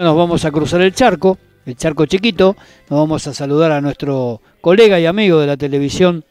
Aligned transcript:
Nos 0.00 0.16
vamos 0.16 0.46
a 0.46 0.50
cruzar 0.50 0.80
el 0.80 0.94
charco, 0.94 1.36
el 1.66 1.76
charco 1.76 2.06
chiquito, 2.06 2.56
nos 2.88 3.00
vamos 3.00 3.26
a 3.26 3.34
saludar 3.34 3.70
a 3.70 3.82
nuestro 3.82 4.40
colega 4.62 4.98
y 4.98 5.04
amigo 5.04 5.38
de 5.40 5.46
la 5.46 5.58
televisión 5.58 6.24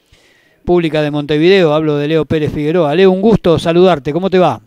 pública 0.65 1.03
de 1.03 1.11
Montevideo, 1.11 1.71
hablo 1.71 1.97
de 1.97 2.07
Leo 2.07 2.25
Pérez 2.25 2.51
Figueroa. 2.51 2.95
Leo, 2.95 3.11
un 3.11 3.21
gusto 3.21 3.59
saludarte, 3.59 4.11
¿cómo 4.11 4.31
te 4.31 4.39
va? 4.39 4.59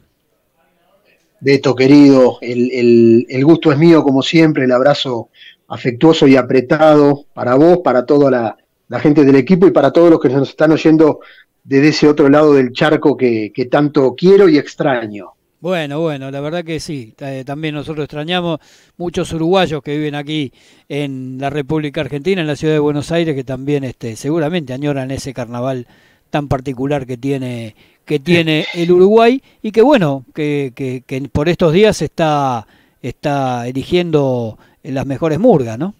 Beto, 1.40 1.74
querido, 1.74 2.38
el, 2.40 3.26
gusto 3.42 3.72
es 3.72 3.78
mío 3.78 4.04
como 4.04 4.22
siempre, 4.22 4.66
el 4.66 4.70
abrazo 4.70 5.30
afectuoso 5.66 6.28
y 6.28 6.36
apretado 6.36 7.24
para 7.34 7.56
vos, 7.56 7.78
para 7.78 8.06
toda 8.06 8.30
la, 8.30 9.00
gente 9.00 9.24
del 9.24 9.34
equipo 9.34 9.66
y 9.66 9.72
para 9.72 9.90
todos 9.90 10.10
los 10.10 10.20
que 10.20 10.28
nos 10.28 10.48
están 10.48 10.70
oyendo 10.70 11.18
desde 11.64 11.88
ese 11.88 12.06
otro 12.06 12.28
lado 12.28 12.54
del 12.54 12.72
charco 12.72 13.16
que 13.16 13.68
tanto 13.68 14.14
quiero 14.14 14.48
y 14.48 14.58
extraño. 14.58 15.32
Bueno, 15.62 16.00
bueno, 16.00 16.32
la 16.32 16.40
verdad 16.40 16.64
que 16.64 16.80
sí. 16.80 17.14
Eh, 17.20 17.44
también 17.46 17.76
nosotros 17.76 18.02
extrañamos 18.02 18.58
muchos 18.96 19.32
uruguayos 19.32 19.80
que 19.80 19.96
viven 19.96 20.16
aquí 20.16 20.52
en 20.88 21.38
la 21.38 21.50
República 21.50 22.00
Argentina, 22.00 22.40
en 22.40 22.48
la 22.48 22.56
ciudad 22.56 22.74
de 22.74 22.80
Buenos 22.80 23.12
Aires, 23.12 23.36
que 23.36 23.44
también 23.44 23.84
este, 23.84 24.16
seguramente 24.16 24.72
añoran 24.72 25.12
ese 25.12 25.32
carnaval 25.32 25.86
tan 26.30 26.48
particular 26.48 27.06
que 27.06 27.16
tiene, 27.16 27.76
que 28.04 28.18
tiene 28.18 28.66
el 28.74 28.90
Uruguay 28.90 29.40
y 29.62 29.70
que 29.70 29.82
bueno, 29.82 30.24
que, 30.34 30.72
que, 30.74 31.04
que 31.06 31.20
por 31.28 31.48
estos 31.48 31.72
días 31.72 32.02
está, 32.02 32.66
está 33.00 33.68
eligiendo 33.68 34.58
las 34.82 35.06
mejores 35.06 35.38
murgas, 35.38 35.78
¿no? 35.78 35.94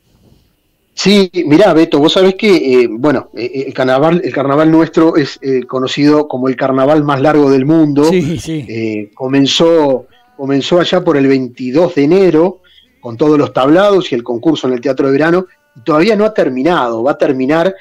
Sí, 0.95 1.31
mirá, 1.47 1.73
Beto, 1.73 1.99
vos 1.99 2.13
sabés 2.13 2.35
que, 2.35 2.83
eh, 2.83 2.89
bueno, 2.91 3.31
eh, 3.35 3.51
eh, 3.55 3.65
el 3.69 3.75
carnaval, 3.75 4.21
el 4.23 4.33
carnaval 4.33 4.71
nuestro 4.71 5.17
es 5.17 5.41
conocido 5.67 6.29
como 6.29 6.49
el 6.49 6.57
carnaval 6.57 7.03
más 7.03 7.21
largo 7.21 7.51
del 7.51 7.65
mundo. 7.65 8.05
Sí, 8.05 8.39
sí. 8.39 9.11
comenzó, 9.15 10.07
comenzó 10.37 10.81
allá 10.81 11.03
por 11.03 11.17
el 11.17 11.27
22 11.27 11.95
de 11.95 12.05
enero, 12.05 12.61
con 13.01 13.17
todos 13.17 13.39
los 13.39 13.53
tablados 13.53 14.13
y 14.13 14.15
el 14.15 14.23
concurso 14.23 14.69
en 14.69 14.75
el 14.75 14.81
Teatro 14.81 15.07
de 15.07 15.13
Verano, 15.13 15.47
y 15.75 15.81
todavía 15.81 16.15
no 16.15 16.25
ha 16.25 16.35
terminado, 16.35 17.03
va 17.03 17.13
a 17.13 17.19
terminar 17.19 17.75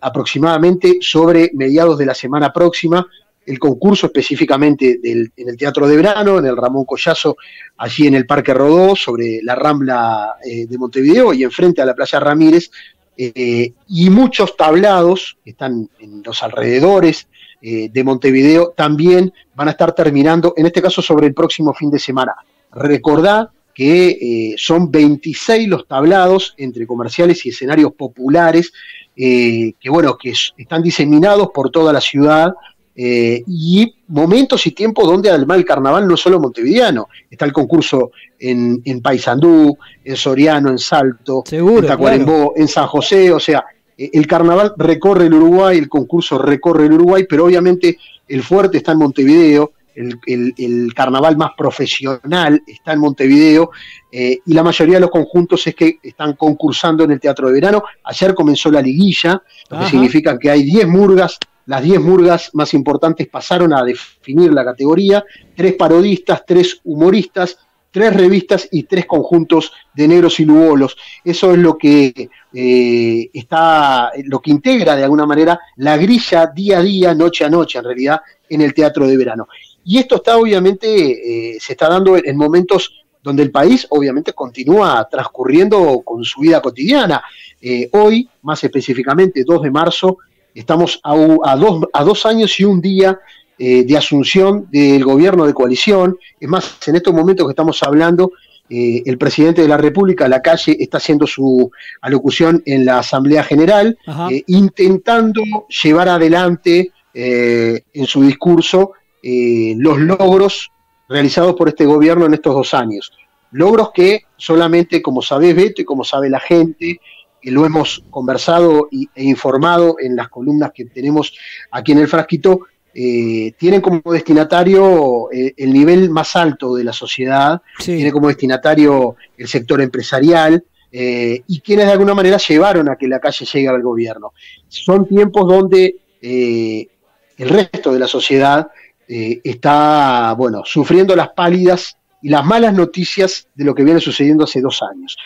aproximadamente 0.00 0.98
sobre 1.00 1.50
mediados 1.54 1.98
de 1.98 2.06
la 2.06 2.14
semana 2.14 2.52
próxima, 2.52 3.04
el 3.46 3.58
concurso 3.58 4.06
específicamente 4.06 5.00
en 5.02 5.48
el 5.48 5.56
Teatro 5.56 5.86
de 5.86 5.96
Verano, 5.96 6.38
en 6.38 6.46
el 6.46 6.56
Ramón 6.56 6.84
Collazo, 6.84 7.36
allí 7.76 8.06
en 8.06 8.14
el 8.14 8.26
Parque 8.26 8.54
Rodó, 8.54 8.94
sobre 8.94 9.40
la 9.42 9.54
Rambla 9.54 10.34
eh, 10.44 10.66
de 10.66 10.78
Montevideo 10.78 11.32
y 11.32 11.42
enfrente 11.42 11.82
a 11.82 11.86
la 11.86 11.94
Playa 11.94 12.20
Ramírez, 12.20 12.70
eh, 13.16 13.72
y 13.88 14.10
muchos 14.10 14.56
tablados 14.56 15.36
que 15.44 15.50
están 15.50 15.88
en 15.98 16.22
los 16.24 16.42
alrededores 16.42 17.28
eh, 17.60 17.88
de 17.92 18.04
Montevideo 18.04 18.72
también 18.76 19.32
van 19.54 19.68
a 19.68 19.72
estar 19.72 19.92
terminando, 19.94 20.54
en 20.56 20.66
este 20.66 20.80
caso 20.80 21.02
sobre 21.02 21.26
el 21.26 21.34
próximo 21.34 21.74
fin 21.74 21.90
de 21.90 21.98
semana. 21.98 22.34
Recordá 22.72 23.50
que 23.74 24.54
son 24.58 24.90
26 24.90 25.66
los 25.66 25.88
tablados 25.88 26.54
entre 26.58 26.86
comerciales 26.86 27.44
y 27.46 27.48
escenarios 27.48 27.94
populares, 27.94 28.70
que 29.16 29.74
bueno, 29.88 30.18
que 30.18 30.34
están 30.58 30.82
diseminados 30.82 31.48
por 31.54 31.70
toda 31.70 31.90
la 31.90 32.00
ciudad, 32.02 32.52
eh, 32.94 33.42
y 33.46 33.94
momentos 34.08 34.66
y 34.66 34.72
tiempos 34.72 35.06
donde 35.06 35.30
además 35.30 35.56
el 35.56 35.64
carnaval 35.64 36.06
no 36.06 36.14
es 36.14 36.20
solo 36.20 36.38
montevideano, 36.38 37.08
está 37.30 37.46
el 37.46 37.52
concurso 37.52 38.10
en, 38.38 38.82
en 38.84 39.00
Paysandú, 39.00 39.78
en 40.04 40.16
Soriano, 40.16 40.70
en 40.70 40.78
Salto, 40.78 41.42
en 41.50 41.86
Tacuarembó, 41.86 42.52
en 42.56 42.68
San 42.68 42.86
José, 42.86 43.32
o 43.32 43.40
sea, 43.40 43.64
eh, 43.96 44.10
el 44.12 44.26
carnaval 44.26 44.74
recorre 44.76 45.26
el 45.26 45.34
Uruguay, 45.34 45.78
el 45.78 45.88
concurso 45.88 46.38
recorre 46.38 46.86
el 46.86 46.92
Uruguay, 46.92 47.24
pero 47.28 47.46
obviamente 47.46 47.96
el 48.28 48.42
fuerte 48.42 48.78
está 48.78 48.92
en 48.92 48.98
Montevideo, 48.98 49.72
el, 49.94 50.92
carnaval 50.94 51.36
más 51.36 51.50
profesional 51.56 52.62
está 52.66 52.92
en 52.92 53.00
Montevideo 53.00 53.70
eh, 54.10 54.38
y 54.44 54.54
la 54.54 54.62
mayoría 54.62 54.94
de 54.94 55.00
los 55.00 55.10
conjuntos 55.10 55.66
es 55.66 55.74
que 55.74 55.98
están 56.02 56.34
concursando 56.34 57.04
en 57.04 57.10
el 57.12 57.20
Teatro 57.20 57.48
de 57.48 57.54
Verano. 57.54 57.82
Ayer 58.04 58.34
comenzó 58.34 58.70
la 58.70 58.80
liguilla, 58.80 59.42
lo 59.70 59.80
que 59.80 59.86
significa 59.86 60.38
que 60.38 60.50
hay 60.50 60.62
10 60.62 60.88
murgas 60.88 61.38
las 61.66 61.82
10 61.82 62.00
murgas 62.00 62.50
más 62.54 62.74
importantes 62.74 63.28
pasaron 63.28 63.72
a 63.72 63.84
definir 63.84 64.52
la 64.52 64.64
categoría, 64.64 65.24
tres 65.54 65.74
parodistas, 65.74 66.44
tres 66.46 66.80
humoristas, 66.84 67.58
tres 67.92 68.14
revistas 68.14 68.68
y 68.72 68.84
tres 68.84 69.06
conjuntos 69.06 69.72
de 69.94 70.08
negros 70.08 70.40
y 70.40 70.44
lugolos. 70.44 70.96
Eso 71.22 71.52
es 71.52 71.58
lo 71.58 71.76
que 71.76 72.28
eh, 72.52 73.30
está, 73.32 74.10
lo 74.24 74.40
que 74.40 74.50
integra 74.50 74.96
de 74.96 75.04
alguna 75.04 75.26
manera 75.26 75.60
la 75.76 75.96
grilla 75.96 76.46
día 76.46 76.78
a 76.78 76.82
día, 76.82 77.14
noche 77.14 77.44
a 77.44 77.50
noche, 77.50 77.78
en 77.78 77.84
realidad, 77.84 78.20
en 78.48 78.62
el 78.62 78.74
teatro 78.74 79.06
de 79.06 79.16
verano. 79.16 79.46
Y 79.84 79.98
esto 79.98 80.16
está 80.16 80.38
obviamente, 80.38 81.54
eh, 81.54 81.60
se 81.60 81.72
está 81.72 81.88
dando 81.88 82.16
en 82.16 82.36
momentos 82.36 83.02
donde 83.22 83.42
el 83.42 83.50
país 83.50 83.86
obviamente 83.90 84.32
continúa 84.32 85.06
transcurriendo 85.10 86.00
con 86.02 86.24
su 86.24 86.40
vida 86.40 86.60
cotidiana. 86.60 87.22
Eh, 87.60 87.88
hoy, 87.92 88.28
más 88.42 88.64
específicamente, 88.64 89.44
2 89.44 89.62
de 89.62 89.70
marzo, 89.70 90.18
Estamos 90.54 91.00
a, 91.02 91.14
dos, 91.56 91.84
a 91.92 92.04
dos 92.04 92.26
años 92.26 92.58
y 92.60 92.64
un 92.64 92.80
día 92.80 93.18
eh, 93.58 93.84
de 93.84 93.96
asunción 93.96 94.66
del 94.70 95.04
gobierno 95.04 95.46
de 95.46 95.54
coalición. 95.54 96.18
Es 96.40 96.48
más, 96.48 96.78
en 96.88 96.96
estos 96.96 97.14
momentos 97.14 97.46
que 97.46 97.52
estamos 97.52 97.82
hablando, 97.82 98.32
eh, 98.68 99.02
el 99.06 99.18
presidente 99.18 99.62
de 99.62 99.68
la 99.68 99.76
República, 99.76 100.26
la 100.26 100.42
calle, 100.42 100.76
está 100.80 100.96
haciendo 100.96 101.26
su 101.26 101.70
alocución 102.00 102.62
en 102.66 102.84
la 102.84 102.98
Asamblea 102.98 103.44
General, 103.44 103.96
eh, 104.30 104.42
intentando 104.46 105.42
llevar 105.82 106.08
adelante 106.08 106.90
en 107.14 108.06
su 108.06 108.22
discurso 108.22 108.92
los 109.22 109.98
logros 109.98 110.72
realizados 111.10 111.54
por 111.54 111.68
este 111.68 111.84
gobierno 111.84 112.24
en 112.24 112.34
estos 112.34 112.54
dos 112.54 112.72
años. 112.72 113.12
Logros 113.50 113.90
que 113.92 114.24
solamente, 114.36 115.02
como 115.02 115.20
sabés, 115.20 115.54
Beto, 115.54 115.82
y 115.82 115.84
como 115.84 116.04
sabe 116.04 116.30
la 116.30 116.40
gente, 116.40 117.00
lo 117.44 117.66
hemos 117.66 118.04
conversado 118.10 118.88
e 118.92 119.24
informado 119.24 119.96
en 120.00 120.16
las 120.16 120.28
columnas 120.28 120.72
que 120.72 120.84
tenemos 120.84 121.34
aquí 121.70 121.92
en 121.92 121.98
el 121.98 122.08
frasquito, 122.08 122.60
eh, 122.94 123.54
tienen 123.58 123.80
como 123.80 124.02
destinatario 124.12 125.32
eh, 125.32 125.54
el 125.56 125.72
nivel 125.72 126.10
más 126.10 126.36
alto 126.36 126.74
de 126.74 126.84
la 126.84 126.92
sociedad, 126.92 127.62
tiene 127.78 128.12
como 128.12 128.28
destinatario 128.28 129.16
el 129.36 129.48
sector 129.48 129.80
empresarial 129.80 130.62
eh, 130.90 131.42
y 131.46 131.60
quienes 131.60 131.86
de 131.86 131.92
alguna 131.92 132.14
manera 132.14 132.36
llevaron 132.36 132.90
a 132.90 132.96
que 132.96 133.08
la 133.08 133.18
calle 133.18 133.46
llegue 133.46 133.68
al 133.68 133.82
gobierno. 133.82 134.34
Son 134.68 135.08
tiempos 135.08 135.48
donde 135.48 135.96
el 136.20 137.48
resto 137.48 137.92
de 137.92 137.98
la 137.98 138.06
sociedad 138.06 138.68
está, 139.08 140.34
bueno, 140.36 140.62
sufriendo 140.64 141.16
las 141.16 141.30
pálidas 141.30 141.96
y 142.20 142.28
las 142.28 142.44
malas 142.44 142.74
noticias 142.74 143.48
de 143.54 143.64
lo 143.64 143.74
que 143.74 143.84
viene 143.84 144.00
sucediendo 144.00 144.44
hace 144.44 144.60
dos 144.60 144.80
años. 144.82 145.16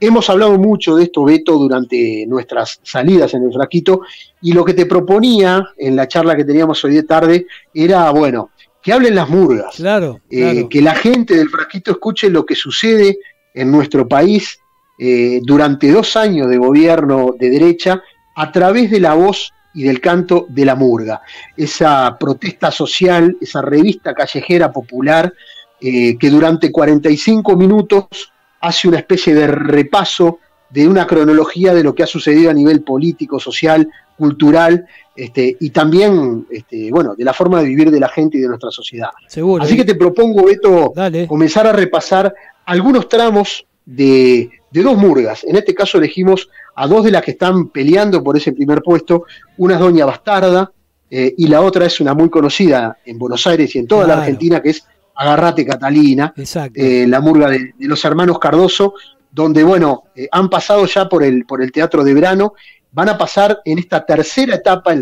Hemos 0.00 0.30
hablado 0.30 0.58
mucho 0.58 0.96
de 0.96 1.04
esto, 1.04 1.24
Beto, 1.24 1.58
durante 1.58 2.24
nuestras 2.26 2.80
salidas 2.82 3.34
en 3.34 3.44
el 3.44 3.52
fraquito, 3.52 4.00
y 4.40 4.52
lo 4.52 4.64
que 4.64 4.72
te 4.72 4.86
proponía 4.86 5.68
en 5.76 5.94
la 5.94 6.08
charla 6.08 6.34
que 6.34 6.44
teníamos 6.44 6.82
hoy 6.84 6.94
de 6.94 7.02
tarde 7.02 7.46
era, 7.74 8.10
bueno, 8.10 8.50
que 8.82 8.92
hablen 8.92 9.14
las 9.14 9.28
murgas, 9.28 9.76
claro, 9.76 10.20
eh, 10.30 10.66
que 10.70 10.80
la 10.80 10.94
gente 10.94 11.36
del 11.36 11.50
frasquito 11.50 11.90
escuche 11.90 12.30
lo 12.30 12.46
que 12.46 12.54
sucede 12.54 13.18
en 13.52 13.70
nuestro 13.70 14.08
país 14.08 14.58
eh, 14.98 15.40
durante 15.42 15.90
dos 15.90 16.16
años 16.16 16.48
de 16.48 16.56
gobierno 16.56 17.34
de 17.38 17.50
derecha 17.50 18.02
a 18.36 18.50
través 18.50 18.90
de 18.90 19.00
la 19.00 19.14
voz 19.14 19.52
y 19.74 19.82
del 19.82 20.00
canto 20.00 20.46
de 20.48 20.64
la 20.64 20.74
murga, 20.74 21.20
esa 21.56 22.16
protesta 22.18 22.70
social, 22.70 23.36
esa 23.40 23.62
revista 23.62 24.14
callejera 24.14 24.72
popular 24.72 25.32
eh, 25.80 26.16
que 26.18 26.28
durante 26.30 26.72
45 26.72 27.56
minutos 27.56 28.32
hace 28.60 28.88
una 28.88 28.98
especie 28.98 29.34
de 29.34 29.46
repaso 29.46 30.38
de 30.70 30.86
una 30.86 31.06
cronología 31.06 31.74
de 31.74 31.82
lo 31.82 31.94
que 31.94 32.02
ha 32.02 32.06
sucedido 32.06 32.50
a 32.50 32.54
nivel 32.54 32.82
político, 32.82 33.40
social, 33.40 33.88
cultural, 34.16 34.86
este, 35.16 35.56
y 35.58 35.70
también, 35.70 36.46
este, 36.50 36.90
bueno, 36.90 37.14
de 37.16 37.24
la 37.24 37.32
forma 37.32 37.60
de 37.60 37.68
vivir 37.68 37.90
de 37.90 37.98
la 37.98 38.08
gente 38.08 38.38
y 38.38 38.40
de 38.40 38.48
nuestra 38.48 38.70
sociedad. 38.70 39.08
Seguro. 39.26 39.64
Así 39.64 39.76
que 39.76 39.84
te 39.84 39.94
propongo, 39.94 40.44
Beto, 40.44 40.92
comenzar 41.26 41.66
a 41.66 41.72
repasar 41.72 42.32
algunos 42.66 43.08
tramos 43.08 43.66
de, 43.84 44.50
dos 44.70 44.96
murgas. 44.96 45.44
En 45.44 45.56
este 45.56 45.74
caso 45.74 45.98
elegimos 45.98 46.48
a 46.76 46.86
dos 46.86 47.04
de 47.04 47.10
las 47.10 47.22
que 47.24 47.32
están 47.32 47.68
peleando 47.68 48.22
por 48.22 48.36
ese 48.36 48.52
primer 48.52 48.82
puesto. 48.82 49.24
Una 49.56 49.74
es 49.74 49.80
Doña 49.80 50.06
Bastarda 50.06 50.70
eh, 51.10 51.34
y 51.36 51.48
la 51.48 51.62
otra 51.62 51.86
es 51.86 52.00
una 52.00 52.14
muy 52.14 52.30
conocida 52.30 52.98
en 53.04 53.18
Buenos 53.18 53.46
Aires 53.46 53.74
y 53.74 53.80
en 53.80 53.88
toda 53.88 54.06
la 54.06 54.18
Argentina, 54.18 54.60
que 54.62 54.70
es 54.70 54.86
Agarrate 55.20 55.66
Catalina, 55.66 56.32
eh, 56.74 57.04
la 57.06 57.20
murga 57.20 57.50
de, 57.50 57.74
los 57.80 58.02
hermanos 58.06 58.38
Cardoso, 58.38 58.94
donde, 59.30 59.62
bueno, 59.62 60.04
eh, 60.16 60.26
han 60.32 60.48
pasado 60.48 60.86
ya 60.86 61.10
por 61.10 61.22
el, 61.22 61.44
por 61.44 61.62
el 61.62 61.70
Teatro 61.70 62.02
de 62.02 62.14
Verano, 62.14 62.54
van 62.90 63.10
a 63.10 63.18
pasar 63.18 63.60
en 63.66 63.78
esta 63.78 64.06
tercera 64.06 64.54
etapa. 64.54 64.94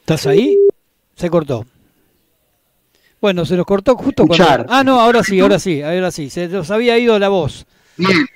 ¿Estás 0.00 0.26
ahí? 0.26 0.58
Se 1.16 1.30
cortó. 1.30 1.64
Bueno, 3.18 3.46
se 3.46 3.56
nos 3.56 3.64
cortó 3.64 3.96
justo 3.96 4.26
cuando... 4.26 4.66
Ah, 4.68 4.84
no, 4.84 5.00
ahora 5.00 5.24
sí, 5.24 5.40
ahora 5.40 5.58
sí, 5.58 5.80
ahora 5.80 6.10
sí, 6.10 6.28
se 6.28 6.48
nos 6.48 6.70
había 6.70 6.98
ido 6.98 7.18
la 7.18 7.30
voz. 7.30 7.64
Bien. 7.96 8.26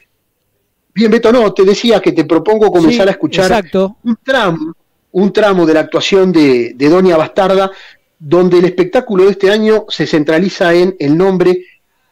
Bien, 0.95 1.11
Beto, 1.11 1.31
no, 1.33 1.53
te 1.53 1.65
decía 1.65 2.01
que 2.01 2.13
te 2.13 2.25
propongo 2.25 2.73
comenzar 2.73 3.09
a 3.09 3.11
escuchar 3.11 3.63
un 4.05 4.17
tramo 4.25 4.75
un 5.12 5.32
tramo 5.32 5.67
de 5.67 5.75
la 5.75 5.81
actuación 5.81 6.32
de, 6.32 6.75
Doña 6.79 7.17
Bastarda, 7.17 7.70
donde 8.19 8.59
el 8.59 8.64
espectáculo 8.67 9.25
de 9.25 9.32
este 9.32 9.50
año 9.50 9.85
se 9.88 10.06
centraliza 10.06 10.73
en 10.75 10.97
el 10.99 11.17
nombre 11.17 11.64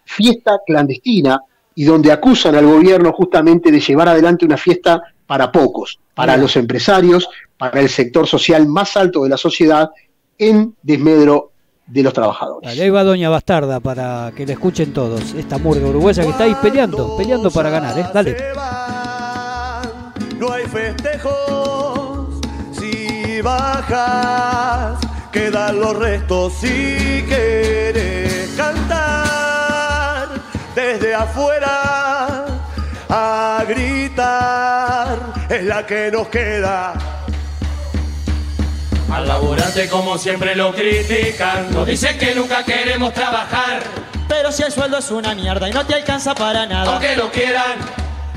fiesta 0.04 0.60
clandestina 0.66 1.40
y 1.74 1.84
donde 1.84 2.10
acusan 2.12 2.54
al 2.56 2.66
gobierno 2.66 3.12
justamente 3.12 3.70
de 3.70 3.80
llevar 3.80 4.08
adelante 4.08 4.44
una 4.44 4.56
fiesta 4.56 5.02
para 5.26 5.52
pocos, 5.52 6.00
para 6.14 6.36
los 6.36 6.56
empresarios, 6.56 7.28
para 7.56 7.80
el 7.80 7.88
sector 7.88 8.26
social 8.26 8.66
más 8.66 8.96
alto 8.96 9.22
de 9.22 9.28
la 9.28 9.36
sociedad, 9.36 9.90
en 10.36 10.74
desmedro 10.82 11.52
de 11.86 12.02
los 12.02 12.12
trabajadores. 12.12 12.78
ahí 12.78 12.90
va 12.90 13.04
Doña 13.04 13.30
Bastarda 13.30 13.80
para 13.80 14.32
que 14.36 14.46
le 14.46 14.54
escuchen 14.54 14.92
todos. 14.92 15.34
Esta 15.34 15.58
murga 15.58 15.86
uruguaya 15.86 16.22
que 16.22 16.30
está 16.30 16.44
ahí 16.44 16.56
peleando, 16.60 17.16
peleando 17.16 17.50
para 17.50 17.70
ganar, 17.70 17.98
¿eh? 17.98 18.06
Dale. 18.12 18.36
No 20.38 20.52
hay 20.52 20.64
festejos 20.64 21.79
si 23.40 23.42
bajas, 23.42 24.98
quedan 25.32 25.80
los 25.80 25.96
restos 25.96 26.52
si 26.60 27.24
quieres 27.26 28.50
cantar 28.54 30.28
desde 30.74 31.14
afuera 31.14 32.44
a 33.08 33.64
gritar 33.66 35.18
es 35.48 35.64
la 35.64 35.86
que 35.86 36.10
nos 36.12 36.28
queda. 36.28 36.92
Al 39.10 39.26
laburante 39.26 39.88
como 39.88 40.18
siempre 40.18 40.54
lo 40.54 40.74
critican, 40.74 41.72
nos 41.72 41.86
dicen 41.86 42.18
que 42.18 42.34
nunca 42.34 42.62
queremos 42.62 43.14
trabajar. 43.14 43.82
Pero 44.28 44.52
si 44.52 44.64
el 44.64 44.70
sueldo 44.70 44.98
es 44.98 45.10
una 45.10 45.34
mierda 45.34 45.66
y 45.66 45.72
no 45.72 45.86
te 45.86 45.94
alcanza 45.94 46.34
para 46.34 46.66
nada. 46.66 46.92
Aunque 46.92 47.16
lo 47.16 47.32
quieran, 47.32 47.78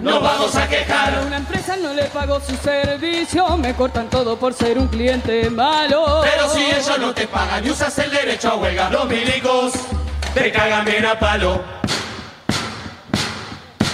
nos 0.03 0.21
vamos 0.21 0.55
a 0.55 0.67
quejar. 0.67 1.23
una 1.25 1.37
empresa 1.37 1.77
no 1.77 1.93
le 1.93 2.03
pagó 2.05 2.39
su 2.39 2.55
servicio, 2.57 3.57
me 3.57 3.73
cortan 3.73 4.09
todo 4.09 4.37
por 4.37 4.53
ser 4.53 4.77
un 4.77 4.87
cliente 4.87 5.49
malo. 5.49 6.21
Pero 6.23 6.49
si 6.49 6.61
ellos 6.63 6.99
no 6.99 7.13
te 7.13 7.27
pagan 7.27 7.65
y 7.65 7.69
usas 7.69 7.97
el 7.99 8.11
derecho 8.11 8.51
a 8.51 8.55
huelga, 8.55 8.89
los 8.89 9.07
milicos 9.07 9.73
te 10.33 10.51
cagan 10.51 10.85
bien 10.85 11.05
a 11.05 11.17
palo. 11.17 11.61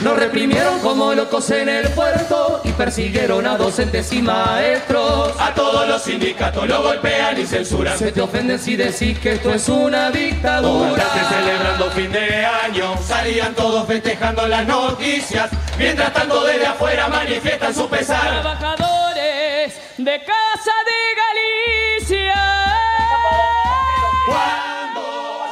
Nos 0.02 0.18
reprimieron 0.18 0.80
como 0.80 1.14
locos 1.14 1.52
en 1.52 1.68
el 1.68 1.90
puerto 1.90 2.62
y 2.64 2.72
persiguieron 2.72 3.46
a 3.46 3.58
docentes 3.58 4.14
y 4.14 4.22
maestros. 4.22 5.34
A 5.38 5.54
todos 5.54 5.86
los 5.90 6.02
sindicatos 6.02 6.66
lo 6.70 6.82
golpean 6.82 7.38
y 7.38 7.46
censuran. 7.46 7.98
Se 7.98 8.14
te 8.14 8.22
ofenden 8.22 8.60
si 8.60 8.78
decís 8.78 9.20
que 9.20 9.34
esto 9.34 9.54
es 9.54 9.68
una 9.68 10.10
dictadura. 10.10 11.04
celebrando 11.30 11.92
fin 11.92 12.10
de 12.14 12.46
año, 12.46 12.96
salían 13.06 13.54
todos 13.54 13.86
festejando 13.88 14.48
las 14.48 14.66
noticias. 14.66 15.50
Mientras 15.78 16.14
tanto 16.14 16.46
desde 16.46 16.68
afuera 16.68 17.10
manifiestan 17.10 17.76
su 17.76 17.90
pesar. 17.90 18.42
Trabajadores 18.42 19.74
de 19.98 20.20
Casa 20.24 20.72
de 20.86 22.08
Galicia. 22.08 22.34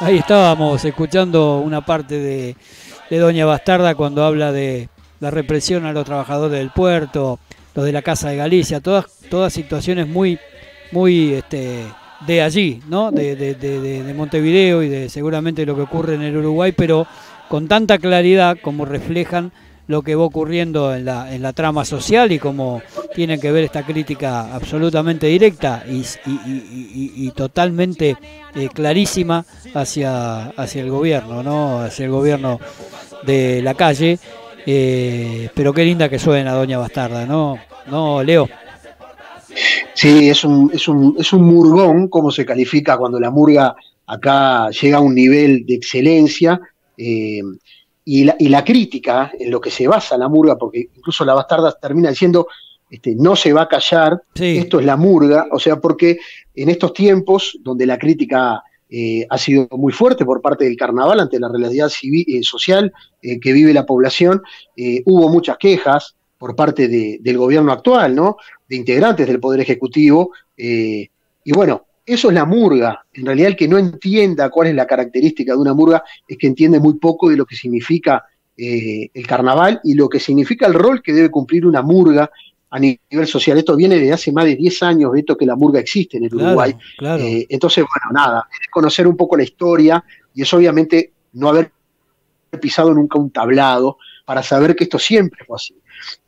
Ahí 0.00 0.18
estábamos 0.18 0.82
escuchando 0.86 1.58
una 1.58 1.84
parte 1.84 2.18
de 2.18 2.56
de 3.10 3.18
Doña 3.18 3.46
Bastarda 3.46 3.94
cuando 3.94 4.24
habla 4.24 4.52
de 4.52 4.88
la 5.20 5.30
represión 5.30 5.86
a 5.86 5.92
los 5.92 6.04
trabajadores 6.04 6.58
del 6.58 6.70
puerto, 6.70 7.38
los 7.74 7.84
de 7.84 7.92
la 7.92 8.02
Casa 8.02 8.30
de 8.30 8.36
Galicia, 8.36 8.80
todas, 8.80 9.06
todas 9.30 9.52
situaciones 9.52 10.06
muy, 10.08 10.38
muy 10.92 11.34
este, 11.34 11.84
de 12.26 12.42
allí, 12.42 12.82
¿no? 12.88 13.10
De, 13.10 13.36
de, 13.36 13.54
de, 13.54 14.14
Montevideo 14.14 14.82
y 14.82 14.88
de 14.88 15.08
seguramente 15.08 15.66
lo 15.66 15.74
que 15.74 15.82
ocurre 15.82 16.14
en 16.14 16.22
el 16.22 16.36
Uruguay, 16.36 16.72
pero 16.72 17.06
con 17.48 17.68
tanta 17.68 17.98
claridad 17.98 18.58
como 18.60 18.84
reflejan 18.84 19.52
lo 19.86 20.02
que 20.02 20.14
va 20.14 20.24
ocurriendo 20.24 20.94
en 20.94 21.06
la, 21.06 21.34
en 21.34 21.42
la 21.42 21.52
trama 21.52 21.84
social 21.84 22.30
y 22.32 22.38
como 22.38 22.82
tiene 23.18 23.40
que 23.40 23.50
ver 23.50 23.64
esta 23.64 23.84
crítica 23.84 24.54
absolutamente 24.54 25.26
directa 25.26 25.82
y, 25.88 27.32
totalmente 27.32 28.16
eh, 28.54 28.68
clarísima 28.72 29.44
hacia, 29.74 30.50
hacia 30.50 30.82
el 30.82 30.90
gobierno, 30.90 31.42
¿no? 31.42 31.80
hacia 31.80 32.04
el 32.04 32.12
gobierno 32.12 32.60
de 33.24 33.60
la 33.60 33.74
calle. 33.74 34.20
Eh, 34.64 35.50
pero 35.52 35.72
qué 35.72 35.84
linda 35.84 36.08
que 36.08 36.20
suena 36.20 36.52
Doña 36.52 36.78
Bastarda, 36.78 37.26
¿no? 37.26 37.58
¿No, 37.90 38.22
Leo? 38.22 38.48
Sí, 39.94 40.30
es 40.30 40.44
un, 40.44 40.70
es 40.72 40.86
un, 40.86 41.16
es 41.18 41.32
un 41.32 41.42
murgón, 41.42 42.06
como 42.06 42.30
se 42.30 42.46
califica 42.46 42.96
cuando 42.96 43.18
la 43.18 43.32
murga 43.32 43.74
acá 44.06 44.70
llega 44.70 44.98
a 44.98 45.00
un 45.00 45.16
nivel 45.16 45.66
de 45.66 45.74
excelencia. 45.74 46.60
Eh, 46.96 47.42
y 48.04 48.22
la, 48.22 48.36
y 48.38 48.48
la, 48.48 48.64
crítica 48.64 49.32
en 49.36 49.50
lo 49.50 49.60
que 49.60 49.72
se 49.72 49.88
basa 49.88 50.16
la 50.16 50.28
murga, 50.28 50.56
porque 50.56 50.88
incluso 50.94 51.24
la 51.24 51.34
bastarda 51.34 51.76
termina 51.78 52.10
diciendo, 52.10 52.46
este, 52.90 53.14
no 53.14 53.36
se 53.36 53.52
va 53.52 53.62
a 53.62 53.68
callar, 53.68 54.22
esto 54.34 54.80
es 54.80 54.86
la 54.86 54.96
murga, 54.96 55.46
o 55.50 55.58
sea, 55.58 55.80
porque 55.80 56.18
en 56.54 56.68
estos 56.68 56.92
tiempos 56.92 57.58
donde 57.62 57.86
la 57.86 57.98
crítica 57.98 58.62
eh, 58.90 59.26
ha 59.28 59.38
sido 59.38 59.68
muy 59.72 59.92
fuerte 59.92 60.24
por 60.24 60.40
parte 60.40 60.64
del 60.64 60.76
carnaval 60.76 61.20
ante 61.20 61.38
la 61.38 61.48
realidad 61.48 61.88
civil, 61.88 62.24
eh, 62.28 62.42
social 62.42 62.92
eh, 63.22 63.38
que 63.38 63.52
vive 63.52 63.74
la 63.74 63.86
población, 63.86 64.42
hubo 65.04 65.28
muchas 65.28 65.58
quejas 65.58 66.14
por 66.38 66.54
parte 66.54 66.88
del 66.88 67.36
gobierno 67.36 67.72
actual, 67.72 68.14
¿no? 68.14 68.36
De 68.68 68.76
integrantes 68.76 69.26
del 69.26 69.40
Poder 69.40 69.60
Ejecutivo, 69.60 70.30
y 70.56 71.52
bueno, 71.52 71.86
eso 72.08 72.28
es 72.28 72.34
la 72.34 72.46
murga. 72.46 73.04
En 73.12 73.26
realidad 73.26 73.48
el 73.48 73.56
que 73.56 73.68
no 73.68 73.76
entienda 73.76 74.48
cuál 74.48 74.68
es 74.68 74.74
la 74.74 74.86
característica 74.86 75.52
de 75.52 75.58
una 75.58 75.74
murga 75.74 76.02
es 76.26 76.38
que 76.38 76.46
entiende 76.46 76.80
muy 76.80 76.94
poco 76.94 77.28
de 77.28 77.36
lo 77.36 77.44
que 77.44 77.54
significa 77.54 78.24
eh, 78.56 79.10
el 79.12 79.26
carnaval 79.26 79.80
y 79.84 79.94
lo 79.94 80.08
que 80.08 80.18
significa 80.18 80.66
el 80.66 80.74
rol 80.74 81.02
que 81.02 81.12
debe 81.12 81.30
cumplir 81.30 81.66
una 81.66 81.82
murga 81.82 82.30
a 82.70 82.78
nivel 82.78 83.26
social. 83.26 83.58
Esto 83.58 83.76
viene 83.76 83.98
de 83.98 84.12
hace 84.12 84.32
más 84.32 84.44
de 84.44 84.56
10 84.56 84.82
años, 84.82 85.12
esto 85.16 85.36
que 85.36 85.46
la 85.46 85.56
murga 85.56 85.80
existe 85.80 86.18
en 86.18 86.24
el 86.24 86.34
Uruguay. 86.34 86.74
Eh, 87.00 87.46
entonces, 87.48 87.84
bueno, 87.84 88.12
nada, 88.12 88.48
es 88.60 88.68
conocer 88.70 89.06
un 89.06 89.16
poco 89.16 89.36
la 89.36 89.42
historia 89.42 90.04
y 90.34 90.42
es 90.42 90.52
obviamente 90.52 91.12
no 91.32 91.48
haber 91.48 91.72
pisado 92.60 92.92
nunca 92.94 93.18
un 93.18 93.30
tablado 93.30 93.98
para 94.24 94.42
saber 94.42 94.74
que 94.76 94.84
esto 94.84 94.98
siempre 94.98 95.44
fue 95.46 95.56
así. 95.56 95.74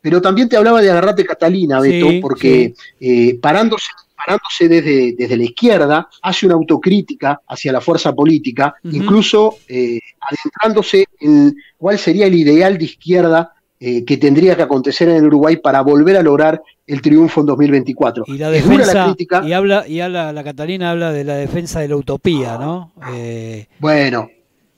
Pero 0.01 0.21
también 0.21 0.49
te 0.49 0.57
hablaba 0.57 0.81
de 0.81 0.91
agarrate 0.91 1.25
Catalina, 1.25 1.79
Beto, 1.79 2.07
porque 2.21 2.73
eh, 2.99 3.39
parándose 3.39 3.87
parándose 4.23 4.67
desde, 4.67 5.15
desde 5.17 5.37
la 5.37 5.43
izquierda, 5.45 6.09
hace 6.21 6.45
una 6.45 6.55
autocrítica 6.55 7.41
hacia 7.47 7.71
la 7.71 7.81
fuerza 7.81 8.13
política, 8.13 8.75
incluso 8.83 9.57
eh, 9.67 9.99
adentrándose 10.19 11.05
en 11.19 11.55
cuál 11.77 11.97
sería 11.97 12.27
el 12.27 12.35
ideal 12.35 12.77
de 12.77 12.85
izquierda 12.85 13.51
eh, 13.83 14.05
que 14.05 14.17
tendría 14.17 14.55
que 14.55 14.61
acontecer 14.61 15.09
en 15.09 15.15
el 15.15 15.25
Uruguay 15.25 15.57
para 15.57 15.81
volver 15.81 16.15
a 16.15 16.21
lograr 16.21 16.61
el 16.85 17.01
triunfo 17.01 17.41
en 17.41 17.47
2024. 17.47 18.25
Y 18.27 18.37
la 18.37 18.51
defensa, 18.51 19.15
y 19.43 19.53
habla, 19.53 19.87
y 19.87 20.01
habla, 20.01 20.31
la 20.31 20.43
Catalina 20.43 20.91
habla 20.91 21.11
de 21.11 21.23
la 21.23 21.33
defensa 21.33 21.79
de 21.79 21.87
la 21.87 21.95
utopía, 21.95 22.59
¿no? 22.59 22.91
Eh, 23.11 23.65
bueno, 23.79 24.29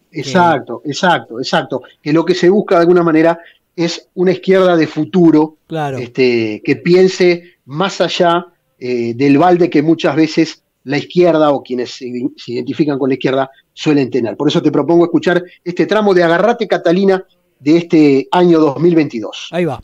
exacto, 0.10 0.84
exacto, 0.86 1.38
exacto. 1.38 1.82
Que 2.02 2.14
lo 2.14 2.24
que 2.24 2.34
se 2.34 2.50
busca 2.50 2.76
de 2.76 2.82
alguna 2.84 3.04
manera 3.04 3.38
es 3.76 4.08
una 4.14 4.32
izquierda 4.32 4.78
de 4.78 4.88
futuro, 4.88 5.58
claro. 5.68 5.98
este, 5.98 6.62
que 6.64 6.78
piense 6.78 7.56
más 7.66 8.00
allá 8.00 8.46
eh, 8.80 9.14
del 9.16 9.38
balde 9.38 9.70
que 9.70 9.82
muchas 9.82 10.16
veces 10.16 10.64
la 10.86 10.98
izquierda 10.98 11.52
o 11.52 11.62
quienes 11.62 11.92
se, 11.92 12.06
identifican 12.48 12.98
con 12.98 13.10
la 13.10 13.16
izquierda 13.16 13.52
suelen 13.74 14.10
tener. 14.10 14.38
Por 14.38 14.48
eso 14.48 14.62
te 14.62 14.72
propongo 14.72 15.04
escuchar 15.04 15.44
este 15.62 15.88
tramo 15.88 16.14
de 16.14 16.24
Agarrate 16.24 16.70
Catalina 16.70 17.26
de 17.64 17.78
este 17.78 18.28
año 18.32 18.60
2022. 18.60 19.50
Ahí 19.52 19.66
va. 19.66 19.82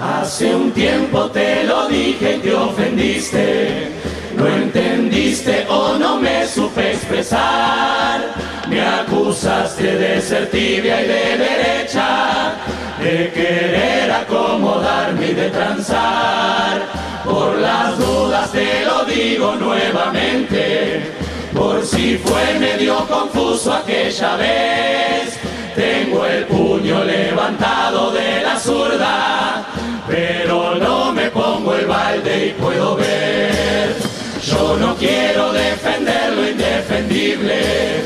Hace 0.00 0.54
un 0.54 0.72
tiempo 0.72 1.30
te 1.30 1.64
lo 1.64 1.88
dije 1.88 2.36
y 2.36 2.40
te 2.40 2.54
ofendiste, 2.54 3.88
no 4.36 4.46
entendiste 4.46 5.64
o 5.68 5.96
no 5.96 6.18
me 6.18 6.46
supe 6.46 6.92
expresar, 6.92 8.34
me 8.68 8.80
acusaste 8.80 9.96
de 9.96 10.20
ser 10.20 10.50
tibia 10.50 11.02
y 11.02 11.08
de 11.08 11.38
derecha 11.38 12.56
de 13.00 13.30
querer 13.32 14.10
acomodarme 14.10 15.28
y 15.28 15.34
de 15.34 15.50
transar. 15.50 16.82
Por 17.24 17.58
las 17.58 17.98
dudas 17.98 18.52
te 18.52 18.84
lo 18.84 19.04
digo 19.04 19.54
nuevamente, 19.56 21.12
por 21.54 21.84
si 21.84 22.18
fue 22.18 22.58
medio 22.58 23.06
confuso 23.06 23.72
aquella 23.72 24.36
vez. 24.36 25.43
Tengo 25.74 26.24
el 26.24 26.44
puño 26.44 27.02
levantado 27.04 28.12
de 28.12 28.42
la 28.42 28.58
zurda, 28.58 29.64
pero 30.06 30.76
no 30.76 31.12
me 31.12 31.30
pongo 31.30 31.74
el 31.74 31.86
balde 31.86 32.46
y 32.46 32.50
puedo 32.52 32.94
ver. 32.96 33.96
Yo 34.42 34.76
no 34.76 34.94
quiero 34.94 35.52
defender 35.52 36.32
lo 36.32 36.48
indefendible, 36.48 38.04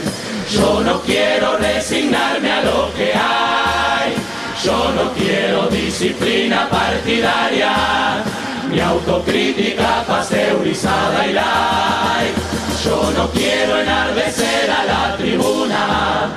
yo 0.51 0.81
no 0.83 1.01
quiero 1.03 1.59
resignarme 1.59 2.51
a 2.51 2.63
lo 2.63 2.91
que 2.95 3.13
hay. 3.13 4.15
Yo 4.65 4.93
no 4.93 5.13
quiero 5.13 5.69
disciplina 5.69 6.69
partidaria, 6.69 8.25
mi 8.71 8.81
autocrítica 8.81 10.05
pasteurizada 10.07 11.27
y 11.27 11.33
light. 11.33 12.37
Yo 12.85 13.13
no 13.17 13.31
quiero 13.31 13.79
enardecer 13.79 14.71
a 14.71 14.85
la 14.85 15.17
tribuna, 15.17 16.31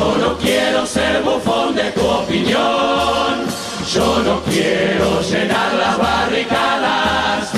yo 0.00 0.16
no 0.16 0.38
quiero 0.38 0.86
ser 0.86 1.22
bufón 1.22 1.74
de 1.74 1.90
tu 1.90 2.06
opinión. 2.06 3.46
Yo 3.92 4.18
no 4.20 4.40
quiero 4.44 5.20
llenar 5.20 5.74
las 5.74 5.98
barricadas 5.98 7.50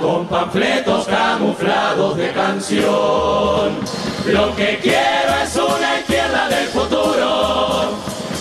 con 0.00 0.26
panfletos 0.26 1.06
camuflados 1.06 2.16
de 2.16 2.32
canción. 2.32 3.78
Lo 4.26 4.56
que 4.56 4.78
quiero 4.82 5.30
es 5.42 5.56
una 5.56 5.98
izquierda 6.00 6.48
del 6.48 6.68
futuro, 6.68 7.92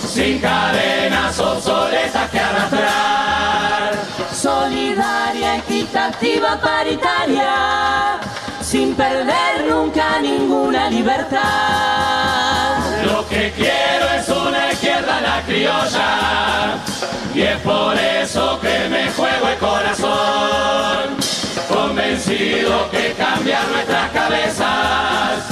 sin 0.08 0.40
cadenas 0.40 1.38
obsoletas 1.40 2.30
que 2.30 2.40
arrastrar. 2.40 3.94
Solidaria, 4.32 5.58
equitativa, 5.58 6.60
paritaria, 6.62 8.20
perder 9.00 9.66
nunca 9.70 10.20
ninguna 10.20 10.90
libertad. 10.90 11.40
Lo 13.06 13.26
que 13.30 13.54
quiero 13.56 14.06
es 14.18 14.28
una 14.28 14.74
izquierda 14.74 15.22
la 15.22 15.42
criolla, 15.44 16.76
y 17.34 17.42
es 17.44 17.58
por 17.62 17.96
eso 17.96 18.60
que 18.60 18.90
me 18.90 19.10
juego 19.12 19.48
el 19.48 19.58
corazón, 19.58 21.16
convencido 21.70 22.92
que 22.92 23.14
cambiar 23.14 23.66
nuestras 23.70 24.12
cabezas 24.12 25.48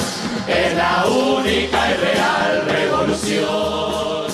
es 0.45 0.75
la 0.75 1.05
única 1.07 1.79
y 1.89 1.93
real 2.03 2.65
revolución. 2.67 4.27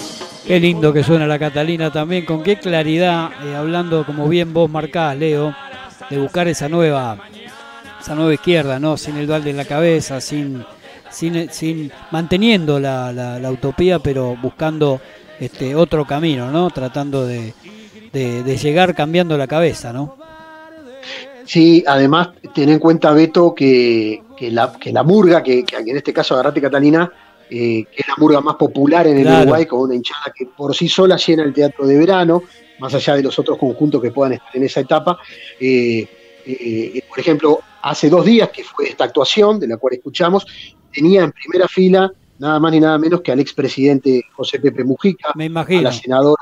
Qué 0.48 0.60
lindo 0.60 0.91
que 0.91 1.03
suena 1.03 1.27
la 1.27 1.38
Catalina 1.38 1.91
también, 1.91 2.25
con 2.25 2.41
qué 2.41 2.58
claridad, 2.58 3.29
eh, 3.46 3.55
hablando 3.55 4.08
como 4.08 4.27
bien 4.27 4.53
vos 4.53 4.72
marcás, 4.72 5.15
Leo, 5.15 5.55
de 6.10 6.17
buscar 6.17 6.48
esa 6.48 6.67
nueva, 6.67 7.17
esa 8.03 8.15
nueva 8.15 8.33
izquierda, 8.33 8.79
¿no? 8.79 8.98
Sin 8.98 9.15
el 9.15 9.25
dualde 9.25 9.50
en 9.51 9.57
la 9.57 9.63
cabeza, 9.65 10.19
sin, 10.19 10.63
sin, 11.10 11.50
sin 11.51 11.89
manteniendo 12.12 12.77
la, 12.79 13.13
la, 13.13 13.39
la 13.39 13.50
utopía, 13.50 14.00
pero 14.00 14.36
buscando 14.41 15.00
este 15.39 15.74
otro 15.74 16.05
camino, 16.05 16.51
¿no? 16.51 16.69
Tratando 16.69 17.25
de, 17.25 17.53
de, 18.12 18.43
de 18.43 18.57
llegar 18.57 18.93
cambiando 18.93 19.38
la 19.38 19.48
cabeza, 19.48 19.93
¿no? 19.93 20.17
Sí, 21.45 21.83
además, 21.88 22.29
ten 22.53 22.69
en 22.69 22.79
cuenta, 22.79 23.12
Beto, 23.12 23.53
que, 23.55 24.22
que, 24.38 24.51
la, 24.51 24.74
que 24.74 24.91
la 24.91 25.03
murga, 25.03 25.41
que, 25.41 25.63
que 25.63 25.77
en 25.77 25.95
este 25.95 26.12
caso 26.13 26.33
Agarrate 26.33 26.62
Catalina, 26.62 27.10
eh, 27.50 27.86
que 27.89 28.01
es 28.01 28.07
la 28.07 28.15
murga 28.17 28.41
más 28.41 28.55
popular 28.55 29.07
en 29.07 29.17
el 29.17 29.24
Claro. 29.24 29.41
Uruguay, 29.43 29.65
con 29.65 29.79
una 29.81 29.95
hinchada 29.95 30.33
que 30.36 30.45
por 30.45 30.75
sí 30.75 30.89
sola 30.89 31.15
llena 31.17 31.43
el 31.43 31.53
teatro 31.53 31.86
de 31.88 31.98
verano, 31.98 32.43
más 32.79 32.93
allá 32.95 33.15
de 33.15 33.24
los 33.24 33.38
otros 33.39 33.57
conjuntos 33.57 34.01
que 34.01 34.12
puedan 34.12 34.33
estar 34.33 34.55
en 34.55 34.63
esa 34.63 34.81
etapa. 34.81 35.17
Eh, 35.60 36.05
eh, 36.45 37.01
por 37.07 37.19
ejemplo, 37.19 37.60
hace 37.84 38.10
dos 38.10 38.25
días 38.25 38.50
que 38.50 38.63
fue 38.63 38.90
esta 38.90 39.04
actuación, 39.04 39.60
de 39.60 39.68
la 39.68 39.78
cual 39.78 39.94
escuchamos, 39.94 40.46
tenía 40.92 41.24
en 41.24 41.32
primera 41.32 41.68
fila 41.68 42.12
nada 42.40 42.60
más 42.60 42.72
ni 42.72 42.80
nada 42.80 42.98
menos 42.98 43.22
que 43.22 43.32
al 43.32 43.40
expresidente 43.40 44.24
José 44.36 44.60
Pepe 44.60 44.84
Mujica, 44.84 45.30
Me 45.36 45.46
a 45.46 45.50
la 45.50 45.92
senadora 45.92 46.42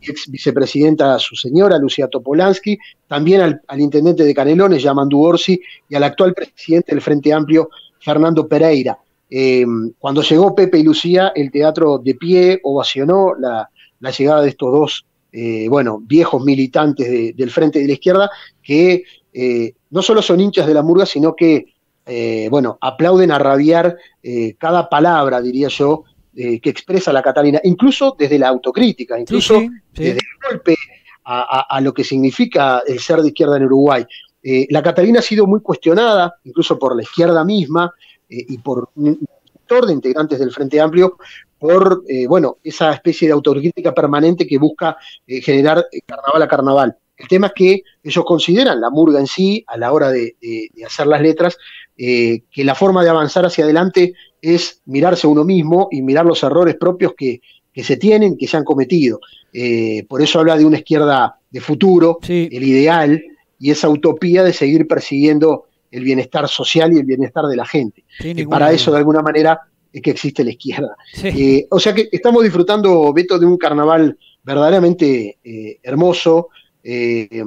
y 0.00 0.10
ex 0.10 0.30
vicepresidenta, 0.30 1.18
su 1.18 1.34
señora, 1.36 1.76
Lucía 1.78 2.08
Topolansky, 2.08 2.78
también 3.06 3.40
al, 3.40 3.60
al 3.66 3.80
intendente 3.80 4.24
de 4.24 4.34
Canelones, 4.34 4.82
Yamandu 4.82 5.20
Orsi, 5.22 5.60
y 5.88 5.94
al 5.94 6.04
actual 6.04 6.34
presidente 6.34 6.92
del 6.92 7.02
Frente 7.02 7.32
Amplio, 7.32 7.68
Fernando 8.00 8.46
Pereira. 8.48 8.98
Eh, 9.28 9.64
cuando 9.98 10.22
llegó 10.22 10.54
Pepe 10.54 10.78
y 10.78 10.82
Lucía, 10.82 11.32
el 11.34 11.50
teatro 11.50 11.98
de 11.98 12.14
pie 12.14 12.60
ovacionó 12.62 13.34
la, 13.38 13.68
la 14.00 14.10
llegada 14.10 14.42
de 14.42 14.48
estos 14.48 14.72
dos, 14.72 15.06
eh, 15.32 15.68
bueno, 15.68 16.00
viejos 16.02 16.42
militantes 16.42 17.08
de- 17.10 17.32
del 17.36 17.50
Frente 17.50 17.78
de 17.80 17.86
la 17.86 17.92
Izquierda, 17.92 18.30
que 18.62 19.04
eh, 19.32 19.74
no 19.90 20.02
solo 20.02 20.22
son 20.22 20.40
hinchas 20.40 20.66
de 20.66 20.74
la 20.74 20.82
murga, 20.82 21.04
sino 21.06 21.34
que, 21.34 21.66
eh, 22.06 22.48
bueno, 22.50 22.78
aplauden 22.80 23.30
a 23.32 23.38
rabiar 23.38 23.96
eh, 24.22 24.54
cada 24.58 24.88
palabra, 24.88 25.40
diría 25.40 25.68
yo, 25.68 26.04
eh, 26.34 26.60
que 26.60 26.70
expresa 26.70 27.12
la 27.12 27.22
Catalina, 27.22 27.60
incluso 27.64 28.14
desde 28.18 28.38
la 28.38 28.48
autocrítica, 28.48 29.18
incluso 29.18 29.58
sí, 29.58 29.68
sí. 29.94 30.02
desde 30.04 30.18
el 30.20 30.50
golpe 30.50 30.76
a, 31.24 31.40
a- 31.40 31.76
a 31.76 31.80
lo 31.80 31.92
que 31.92 32.04
significa 32.04 32.82
el 32.86 32.98
ser 33.00 33.20
de 33.20 33.28
izquierda 33.28 33.56
en 33.56 33.64
Uruguay. 33.64 34.04
Eh, 34.42 34.66
la 34.70 34.82
Catalina 34.82 35.18
ha 35.18 35.22
sido 35.22 35.46
muy 35.46 35.60
cuestionada, 35.60 36.34
incluso 36.44 36.78
por 36.78 36.96
la 36.96 37.02
izquierda 37.02 37.44
misma 37.44 37.92
y 38.28 38.58
por 38.58 38.88
un 38.94 39.18
sector 39.52 39.86
de 39.86 39.92
integrantes 39.92 40.38
del 40.38 40.52
Frente 40.52 40.80
Amplio, 40.80 41.18
por 41.58 42.04
bueno, 42.28 42.58
esa 42.62 42.92
especie 42.92 43.26
de 43.26 43.34
autocrítica 43.34 43.92
permanente 43.92 44.46
que 44.46 44.56
busca 44.56 44.96
generar 45.26 45.84
carnaval 46.06 46.42
a 46.42 46.48
carnaval. 46.48 46.96
El 47.20 47.28
tema 47.28 47.48
es 47.48 47.52
que 47.54 47.82
ellos 48.02 48.24
consideran 48.24 48.80
la 48.80 48.90
murga 48.90 49.20
en 49.20 49.26
sí, 49.26 49.62
a 49.66 49.76
la 49.76 49.92
hora 49.92 50.10
de, 50.10 50.36
de- 50.40 50.68
de 50.74 50.84
hacer 50.84 51.06
las 51.06 51.20
letras, 51.20 51.56
eh, 51.96 52.42
que 52.50 52.64
la 52.64 52.74
forma 52.74 53.04
de 53.04 53.10
avanzar 53.10 53.44
hacia 53.44 53.64
adelante 53.64 54.14
es 54.40 54.80
mirarse 54.86 55.26
a 55.26 55.30
uno 55.30 55.44
mismo 55.44 55.88
y 55.90 56.00
mirar 56.02 56.24
los 56.24 56.42
errores 56.42 56.76
propios 56.76 57.12
que, 57.16 57.40
que 57.72 57.84
se 57.84 57.96
tienen, 57.98 58.36
que 58.38 58.46
se 58.48 58.56
han 58.56 58.64
cometido. 58.64 59.20
Eh, 59.52 60.04
por 60.08 60.22
eso 60.22 60.38
habla 60.40 60.56
de 60.56 60.64
una 60.64 60.78
izquierda 60.78 61.36
de 61.50 61.60
futuro, 61.60 62.18
Sí. 62.22 62.48
el 62.50 62.62
ideal 62.64 63.22
y 63.58 63.70
esa 63.70 63.88
utopía 63.90 64.42
de 64.42 64.52
seguir 64.54 64.86
persiguiendo 64.88 65.66
el 65.90 66.04
bienestar 66.04 66.48
social 66.48 66.92
y 66.94 66.98
el 66.98 67.04
bienestar 67.04 67.44
de 67.46 67.56
la 67.56 67.66
gente. 67.66 68.04
Ninguna 68.24 68.48
para 68.48 68.72
eso, 68.72 68.90
de 68.92 68.98
alguna 68.98 69.20
manera, 69.22 69.60
es 69.92 70.00
que 70.00 70.10
existe 70.12 70.42
la 70.44 70.50
izquierda. 70.50 70.96
Sí. 71.12 71.28
Eh, 71.28 71.66
o 71.70 71.78
sea 71.80 71.92
que 71.92 72.08
estamos 72.12 72.42
disfrutando, 72.44 73.12
Beto, 73.12 73.38
de 73.38 73.44
un 73.46 73.58
carnaval 73.58 74.16
verdaderamente 74.42 75.38
eh, 75.44 75.78
hermoso, 75.82 76.48
eh, 76.82 77.44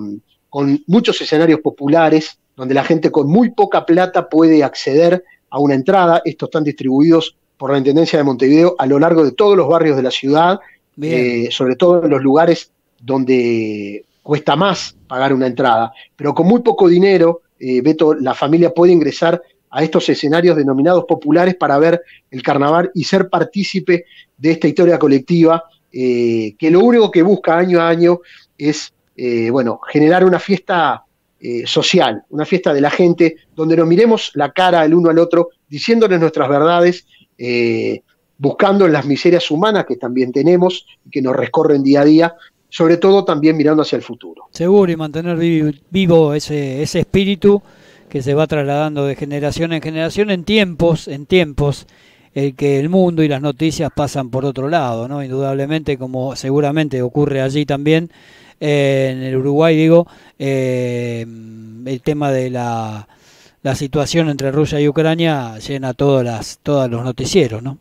con 0.49 0.83
muchos 0.87 1.19
escenarios 1.21 1.61
populares, 1.61 2.37
donde 2.55 2.73
la 2.73 2.83
gente 2.83 3.11
con 3.11 3.27
muy 3.27 3.51
poca 3.51 3.85
plata 3.85 4.29
puede 4.29 4.63
acceder 4.63 5.23
a 5.49 5.59
una 5.59 5.75
entrada. 5.75 6.21
Estos 6.23 6.47
están 6.47 6.63
distribuidos 6.63 7.35
por 7.57 7.71
la 7.71 7.77
Intendencia 7.77 8.19
de 8.19 8.25
Montevideo 8.25 8.75
a 8.77 8.85
lo 8.85 8.99
largo 8.99 9.23
de 9.23 9.31
todos 9.31 9.57
los 9.57 9.67
barrios 9.67 9.95
de 9.95 10.03
la 10.03 10.11
ciudad, 10.11 10.59
eh, 11.01 11.47
sobre 11.51 11.75
todo 11.75 12.03
en 12.03 12.11
los 12.11 12.21
lugares 12.21 12.71
donde 13.01 14.05
cuesta 14.21 14.55
más 14.55 14.95
pagar 15.07 15.33
una 15.33 15.47
entrada. 15.47 15.91
Pero 16.15 16.33
con 16.33 16.47
muy 16.47 16.61
poco 16.61 16.87
dinero, 16.87 17.41
eh, 17.59 17.81
Beto, 17.81 18.13
la 18.13 18.33
familia 18.33 18.73
puede 18.73 18.91
ingresar 18.91 19.41
a 19.69 19.83
estos 19.83 20.07
escenarios 20.09 20.55
denominados 20.55 21.05
populares 21.05 21.55
para 21.55 21.77
ver 21.79 22.01
el 22.29 22.43
carnaval 22.43 22.91
y 22.93 23.03
ser 23.05 23.29
partícipe 23.29 24.05
de 24.37 24.51
esta 24.51 24.67
historia 24.67 24.99
colectiva, 24.99 25.63
eh, 25.91 26.55
que 26.57 26.69
lo 26.69 26.81
único 26.81 27.09
que 27.09 27.23
busca 27.23 27.57
año 27.57 27.79
a 27.79 27.89
año 27.89 28.19
es, 28.57 28.93
eh, 29.15 29.49
bueno, 29.49 29.79
generar 29.91 30.23
una 30.25 30.39
fiesta 30.39 31.03
eh, 31.39 31.63
social, 31.67 32.23
una 32.29 32.45
fiesta 32.45 32.73
de 32.73 32.81
la 32.81 32.89
gente, 32.89 33.35
donde 33.55 33.75
nos 33.77 33.87
miremos 33.87 34.31
la 34.35 34.51
cara 34.51 34.83
el 34.85 34.93
uno 34.93 35.09
al 35.09 35.19
otro, 35.19 35.49
diciéndoles 35.67 36.19
nuestras 36.19 36.47
verdades, 36.49 37.05
eh, 37.37 38.01
buscando 38.37 38.87
las 38.87 39.05
miserias 39.05 39.49
humanas 39.51 39.85
que 39.85 39.97
también 39.97 40.31
tenemos 40.31 40.85
y 41.05 41.09
que 41.09 41.21
nos 41.21 41.35
recorren 41.35 41.83
día 41.83 42.01
a 42.01 42.05
día, 42.05 42.35
sobre 42.69 42.97
todo 42.97 43.23
también 43.23 43.55
mirando 43.55 43.83
hacia 43.83 43.97
el 43.97 44.01
futuro. 44.01 44.45
Seguro 44.51 44.91
y 44.91 44.95
mantener 44.95 45.37
vi- 45.37 45.81
vivo 45.89 46.33
ese, 46.33 46.81
ese 46.81 47.01
espíritu 47.01 47.61
que 48.09 48.21
se 48.21 48.33
va 48.33 48.47
trasladando 48.47 49.05
de 49.05 49.15
generación 49.15 49.73
en 49.73 49.81
generación 49.81 50.29
en 50.31 50.43
tiempos, 50.43 51.07
en 51.07 51.25
tiempos, 51.25 51.87
el 52.33 52.55
que 52.55 52.79
el 52.79 52.89
mundo 52.89 53.21
y 53.21 53.27
las 53.27 53.41
noticias 53.41 53.91
pasan 53.95 54.29
por 54.29 54.45
otro 54.45 54.69
lado, 54.69 55.07
¿no? 55.07 55.23
Indudablemente, 55.23 55.97
como 55.97 56.35
seguramente 56.35 57.01
ocurre 57.03 57.41
allí 57.41 57.65
también, 57.65 58.09
eh, 58.59 59.09
en 59.13 59.23
el 59.23 59.35
Uruguay, 59.37 59.75
digo, 59.75 60.07
eh, 60.39 61.25
el 61.85 62.01
tema 62.01 62.31
de 62.31 62.49
la, 62.49 63.07
la 63.61 63.75
situación 63.75 64.29
entre 64.29 64.51
Rusia 64.51 64.79
y 64.79 64.87
Ucrania 64.87 65.57
llena 65.59 65.93
todas 65.93 66.25
las, 66.25 66.59
todos 66.63 66.89
los 66.89 67.03
noticieros, 67.03 67.61
¿no? 67.61 67.77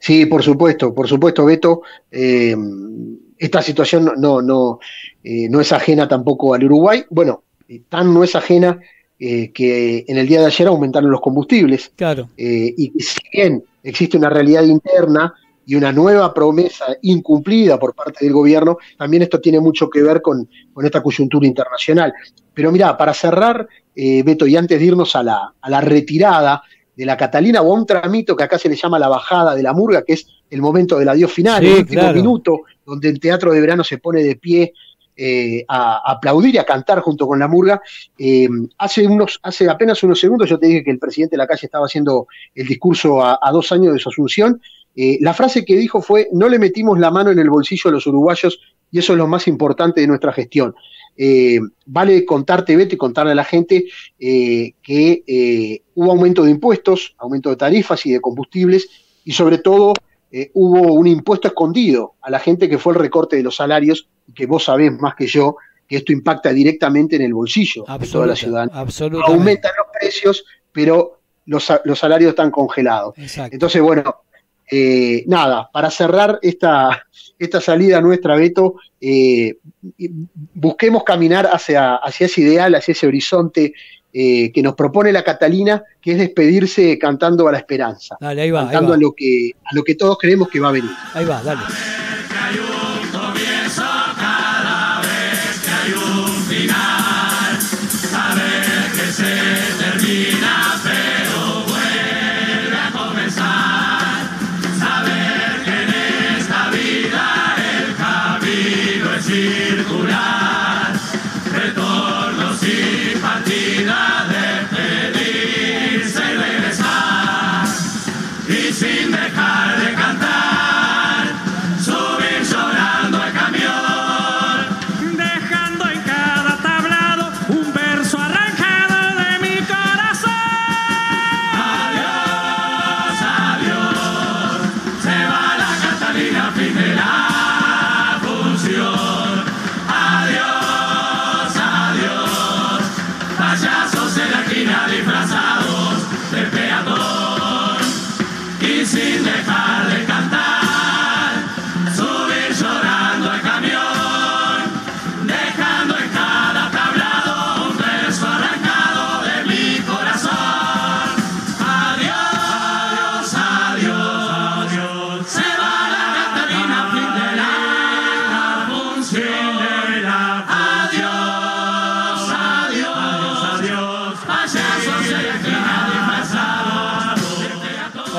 Sí, 0.00 0.26
por 0.26 0.42
supuesto, 0.42 0.92
por 0.92 1.06
supuesto, 1.06 1.44
Beto. 1.44 1.82
eh, 2.10 2.56
esta 3.38 3.62
situación 3.62 4.04
no, 4.04 4.14
no, 4.16 4.42
no, 4.42 4.80
no 5.22 5.60
es 5.60 5.72
ajena 5.72 6.08
tampoco 6.08 6.54
al 6.54 6.64
Uruguay. 6.64 7.04
Bueno, 7.10 7.44
tan 7.88 8.12
no 8.12 8.24
es 8.24 8.34
ajena 8.34 8.80
eh, 9.20 9.50
que 9.52 10.04
en 10.06 10.16
el 10.16 10.28
día 10.28 10.40
de 10.40 10.46
ayer 10.46 10.68
aumentaron 10.68 11.10
los 11.10 11.20
combustibles. 11.20 11.90
Claro, 11.96 12.28
eh, 12.36 12.72
y 12.76 12.92
si 13.00 13.20
bien 13.32 13.64
existe 13.82 14.16
una 14.16 14.30
realidad 14.30 14.62
interna 14.62 15.34
y 15.68 15.74
una 15.74 15.92
nueva 15.92 16.32
promesa 16.32 16.86
incumplida 17.02 17.78
por 17.78 17.94
parte 17.94 18.24
del 18.24 18.32
gobierno, 18.32 18.78
también 18.96 19.22
esto 19.24 19.38
tiene 19.38 19.60
mucho 19.60 19.90
que 19.90 20.02
ver 20.02 20.22
con, 20.22 20.48
con 20.72 20.86
esta 20.86 21.02
coyuntura 21.02 21.46
internacional. 21.46 22.10
Pero 22.54 22.72
mira, 22.72 22.96
para 22.96 23.12
cerrar, 23.12 23.68
eh, 23.94 24.22
Beto, 24.22 24.46
y 24.46 24.56
antes 24.56 24.80
de 24.80 24.86
irnos 24.86 25.14
a 25.14 25.22
la, 25.22 25.52
a 25.60 25.68
la 25.68 25.82
retirada 25.82 26.62
de 26.96 27.04
la 27.04 27.18
Catalina 27.18 27.60
o 27.60 27.70
a 27.70 27.78
un 27.78 27.84
tramito 27.84 28.34
que 28.34 28.44
acá 28.44 28.58
se 28.58 28.70
le 28.70 28.76
llama 28.76 28.98
la 28.98 29.08
bajada 29.08 29.54
de 29.54 29.62
la 29.62 29.74
murga, 29.74 30.02
que 30.04 30.14
es 30.14 30.26
el 30.48 30.62
momento 30.62 30.98
del 30.98 31.10
adiós 31.10 31.30
final, 31.30 31.62
Sí, 31.62 31.68
el 31.68 31.78
último 31.80 32.00
claro. 32.00 32.14
minuto, 32.16 32.60
donde 32.86 33.10
el 33.10 33.20
teatro 33.20 33.52
de 33.52 33.60
verano 33.60 33.84
se 33.84 33.98
pone 33.98 34.22
de 34.22 34.36
pie 34.36 34.72
eh, 35.20 35.66
a, 35.68 35.96
a 35.96 36.12
aplaudir 36.12 36.54
y 36.54 36.58
a 36.58 36.64
cantar 36.64 37.00
junto 37.00 37.26
con 37.26 37.38
la 37.38 37.46
murga. 37.46 37.82
Eh, 38.16 38.48
hace, 38.78 39.06
unos, 39.06 39.38
hace 39.42 39.68
apenas 39.68 40.02
unos 40.02 40.18
segundos 40.18 40.48
yo 40.48 40.58
te 40.58 40.66
dije 40.66 40.82
que 40.82 40.92
el 40.92 40.98
presidente 40.98 41.34
de 41.34 41.38
la 41.38 41.46
calle 41.46 41.66
estaba 41.66 41.84
haciendo 41.84 42.26
el 42.54 42.66
discurso 42.66 43.20
a, 43.20 43.38
a 43.42 43.52
dos 43.52 43.70
años 43.70 43.92
de 43.92 43.98
su 43.98 44.08
asunción. 44.08 44.62
Eh, 44.94 45.18
la 45.20 45.34
frase 45.34 45.64
que 45.64 45.76
dijo 45.76 46.02
fue, 46.02 46.28
no 46.32 46.48
le 46.48 46.58
metimos 46.58 46.98
la 46.98 47.10
mano 47.10 47.30
en 47.30 47.38
el 47.38 47.50
bolsillo 47.50 47.88
a 47.88 47.92
los 47.92 48.06
uruguayos 48.06 48.60
y 48.90 48.98
eso 48.98 49.12
es 49.12 49.18
lo 49.18 49.26
más 49.26 49.46
importante 49.46 50.00
de 50.00 50.06
nuestra 50.06 50.32
gestión. 50.32 50.74
Eh, 51.16 51.60
vale 51.86 52.24
contarte, 52.24 52.76
Beto, 52.76 52.94
y 52.94 52.98
contarle 52.98 53.32
a 53.32 53.34
la 53.34 53.44
gente 53.44 53.86
eh, 54.18 54.72
que 54.82 55.82
hubo 55.94 56.10
aumento 56.10 56.44
de 56.44 56.50
impuestos, 56.50 57.14
aumento 57.18 57.50
de 57.50 57.56
tarifas 57.56 58.04
y 58.06 58.12
de 58.12 58.20
combustibles, 58.20 58.88
y 59.24 59.32
sobre 59.32 59.58
todo 59.58 59.94
hubo 60.54 60.92
un 60.92 61.06
impuesto 61.06 61.48
escondido 61.48 62.14
a 62.20 62.30
la 62.30 62.38
gente 62.38 62.68
que 62.68 62.78
fue 62.78 62.92
el 62.92 62.98
recorte 62.98 63.36
de 63.36 63.42
los 63.42 63.56
salarios, 63.56 64.08
y 64.26 64.32
que 64.32 64.46
vos 64.46 64.64
sabés 64.64 64.92
más 64.92 65.14
que 65.14 65.26
yo, 65.26 65.56
que 65.88 65.96
esto 65.96 66.12
impacta 66.12 66.52
directamente 66.52 67.16
en 67.16 67.22
el 67.22 67.34
bolsillo 67.34 67.84
de 67.98 68.06
toda 68.06 68.26
la 68.26 68.36
ciudad. 68.36 68.70
Aumentan 69.26 69.72
los 69.76 69.86
precios, 69.98 70.44
pero 70.70 71.20
los, 71.46 71.64
salarios 71.64 72.30
están 72.30 72.50
congelados. 72.50 73.14
Entonces, 73.50 73.80
bueno, 73.80 74.22
eh, 74.70 75.24
nada, 75.26 75.70
para 75.72 75.90
cerrar 75.90 76.38
esta, 76.42 77.06
esta 77.38 77.60
salida 77.60 78.00
nuestra, 78.00 78.36
Beto, 78.36 78.76
eh, 79.00 79.56
busquemos 80.54 81.04
caminar 81.04 81.48
hacia, 81.52 81.96
hacia 81.96 82.26
ese 82.26 82.40
ideal, 82.42 82.74
hacia 82.74 82.92
ese 82.92 83.06
horizonte 83.06 83.72
eh, 84.12 84.50
que 84.52 84.62
nos 84.62 84.74
propone 84.74 85.12
la 85.12 85.22
Catalina, 85.22 85.82
que 86.00 86.12
es 86.12 86.18
despedirse 86.18 86.98
cantando 86.98 87.46
a 87.48 87.52
la 87.52 87.58
esperanza. 87.58 88.16
Dale, 88.20 88.42
ahí 88.42 88.50
va. 88.50 88.62
Cantando 88.62 88.94
A, 88.94 88.96
lo 88.96 89.12
que, 89.12 89.52
a 89.64 89.74
lo 89.74 89.82
que 89.84 89.94
todos 89.94 90.18
creemos 90.18 90.48
que 90.48 90.60
va 90.60 90.68
a 90.68 90.72
venir. 90.72 90.90
Ahí 91.14 91.24
va, 91.24 91.42
dale. 91.42 91.60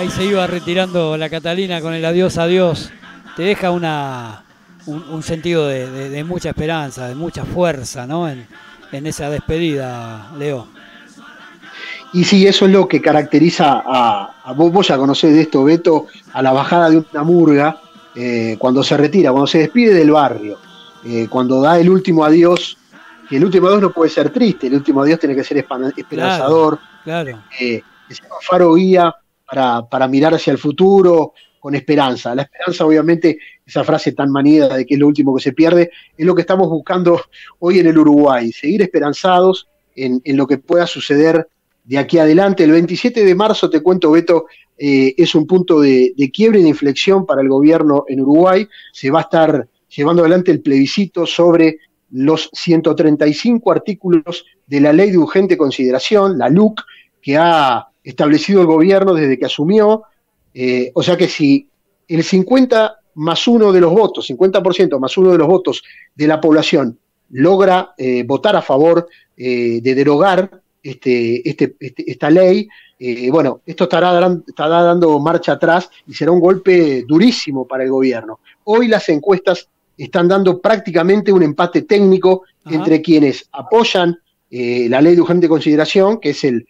Se 0.09 0.25
iba 0.25 0.47
retirando 0.47 1.17
la 1.17 1.29
Catalina 1.29 1.81
con 1.81 1.93
el 1.93 2.03
adiós, 2.03 2.37
adiós, 2.37 2.91
te 3.35 3.43
deja 3.43 3.71
una, 3.71 4.43
un, 4.85 5.21
sentido 5.21 5.67
de, 5.67 6.23
mucha 6.23 6.49
esperanza, 6.49 7.07
de 7.07 7.15
mucha 7.15 7.45
fuerza 7.45 8.07
¿no? 8.07 8.27
en, 8.27 8.47
esa 8.91 9.29
despedida, 9.29 10.31
Leo. 10.37 10.67
Y 12.13 12.23
sí, 12.23 12.47
eso 12.47 12.65
es 12.65 12.71
lo 12.71 12.87
que 12.87 13.01
caracteriza 13.01 13.83
a, 13.85 14.53
vos, 14.55 14.71
vos 14.71 14.87
ya 14.87 14.97
conocés 14.97 15.33
de 15.33 15.41
esto, 15.41 15.63
Beto, 15.63 16.07
a 16.33 16.41
la 16.41 16.53
bajada 16.53 16.89
de 16.89 16.97
una 16.97 17.23
murga, 17.23 17.77
eh, 18.15 18.55
cuando 18.57 18.83
se 18.83 18.97
retira, 18.97 19.31
cuando 19.31 19.47
se 19.47 19.59
despide 19.59 19.93
del 19.93 20.11
barrio, 20.11 20.57
eh, 21.05 21.27
cuando 21.29 21.61
da 21.61 21.79
el 21.79 21.89
último 21.89 22.25
adiós, 22.25 22.77
que 23.29 23.37
el 23.37 23.45
último 23.45 23.67
adiós 23.67 23.81
no 23.81 23.91
puede 23.91 24.09
ser 24.09 24.31
triste, 24.31 24.67
el 24.67 24.75
último 24.75 25.03
adiós 25.03 25.19
tiene 25.19 25.35
que 25.35 25.43
ser 25.43 25.57
esperanzador, 25.57 26.79
claro, 27.03 27.43
eh, 27.59 27.83
faro 28.41 28.73
guía 28.73 29.13
para, 29.49 30.07
mirar 30.07 30.33
hacia 30.33 30.51
el 30.51 30.57
futuro 30.57 31.33
con 31.59 31.75
esperanza. 31.75 32.33
La 32.35 32.43
esperanza, 32.43 32.85
obviamente, 32.85 33.37
esa 33.65 33.83
frase 33.83 34.13
tan 34.13 34.31
manida 34.31 34.75
de 34.75 34.85
que 34.85 34.93
es 34.93 34.99
lo 34.99 35.07
último 35.07 35.35
que 35.35 35.41
se 35.41 35.53
pierde, 35.53 35.91
es 36.17 36.25
lo 36.25 36.35
que 36.35 36.41
estamos 36.41 36.69
buscando 36.69 37.21
hoy 37.59 37.79
en 37.79 37.87
el 37.87 37.97
Uruguay, 37.97 38.51
seguir 38.51 38.81
esperanzados 38.81 39.67
en, 39.95 40.21
lo 40.37 40.47
que 40.47 40.57
pueda 40.57 40.87
suceder 40.87 41.47
de 41.83 41.97
aquí 41.97 42.17
adelante. 42.17 42.63
El 42.63 42.71
27 42.71 43.25
de 43.25 43.35
marzo, 43.35 43.69
te 43.69 43.81
cuento, 43.81 44.11
Beto, 44.11 44.45
eh, 44.77 45.13
es 45.17 45.35
un 45.35 45.45
punto 45.45 45.81
de, 45.81 46.13
quiebre 46.33 46.59
y 46.59 46.63
de 46.63 46.69
inflexión 46.69 47.25
para 47.25 47.41
el 47.41 47.49
gobierno 47.49 48.05
en 48.07 48.21
Uruguay. 48.21 48.67
Se 48.93 49.11
va 49.11 49.19
a 49.19 49.23
estar 49.23 49.67
llevando 49.89 50.21
adelante 50.21 50.51
el 50.51 50.61
plebiscito 50.61 51.25
sobre 51.25 51.79
los 52.11 52.49
135 52.53 53.71
artículos 53.71 54.45
de 54.65 54.79
la 54.79 54.93
Ley 54.93 55.11
de 55.11 55.17
Urgente 55.17 55.57
Consideración, 55.57 56.37
la 56.37 56.49
LUC, 56.49 56.81
que 57.21 57.37
ha 57.37 57.88
establecido 58.03 58.61
el 58.61 58.67
gobierno 58.67 59.13
desde 59.13 59.37
que 59.37 59.45
asumió. 59.45 60.03
Eh, 60.53 60.91
o 60.93 61.03
sea 61.03 61.17
que 61.17 61.27
si 61.27 61.67
el 62.07 62.23
50 62.23 62.97
más 63.15 63.47
uno 63.47 63.71
de 63.71 63.81
los 63.81 63.91
votos, 63.91 64.29
50% 64.29 64.99
más 64.99 65.17
uno 65.17 65.31
de 65.31 65.37
los 65.37 65.47
votos 65.47 65.83
de 66.15 66.27
la 66.27 66.39
población 66.39 66.97
logra 67.31 67.93
eh, 67.97 68.23
votar 68.23 68.55
a 68.55 68.61
favor 68.61 69.07
eh, 69.37 69.79
de 69.81 69.95
derogar 69.95 70.61
este, 70.81 71.47
este, 71.47 71.75
este 71.79 72.09
esta 72.09 72.29
ley, 72.29 72.67
bueno, 73.31 73.61
esto 73.65 73.85
estará, 73.85 74.39
estará, 74.45 74.81
dando 74.81 75.19
marcha 75.19 75.53
atrás 75.53 75.89
y 76.05 76.13
será 76.13 76.31
un 76.31 76.41
golpe 76.41 77.05
durísimo 77.07 77.65
para 77.65 77.83
el 77.83 77.89
gobierno. 77.89 78.39
Hoy 78.65 78.89
las 78.89 79.07
encuestas 79.07 79.69
están 79.97 80.27
dando 80.27 80.59
prácticamente 80.59 81.31
un 81.31 81.43
empate 81.43 81.83
técnico 81.83 82.43
entre 82.65 83.01
quienes 83.01 83.47
apoyan 83.53 84.19
la 84.49 85.01
ley 85.01 85.15
de 85.15 85.21
urgente 85.21 85.47
consideración, 85.47 86.19
que 86.19 86.31
es 86.31 86.43
el 86.43 86.67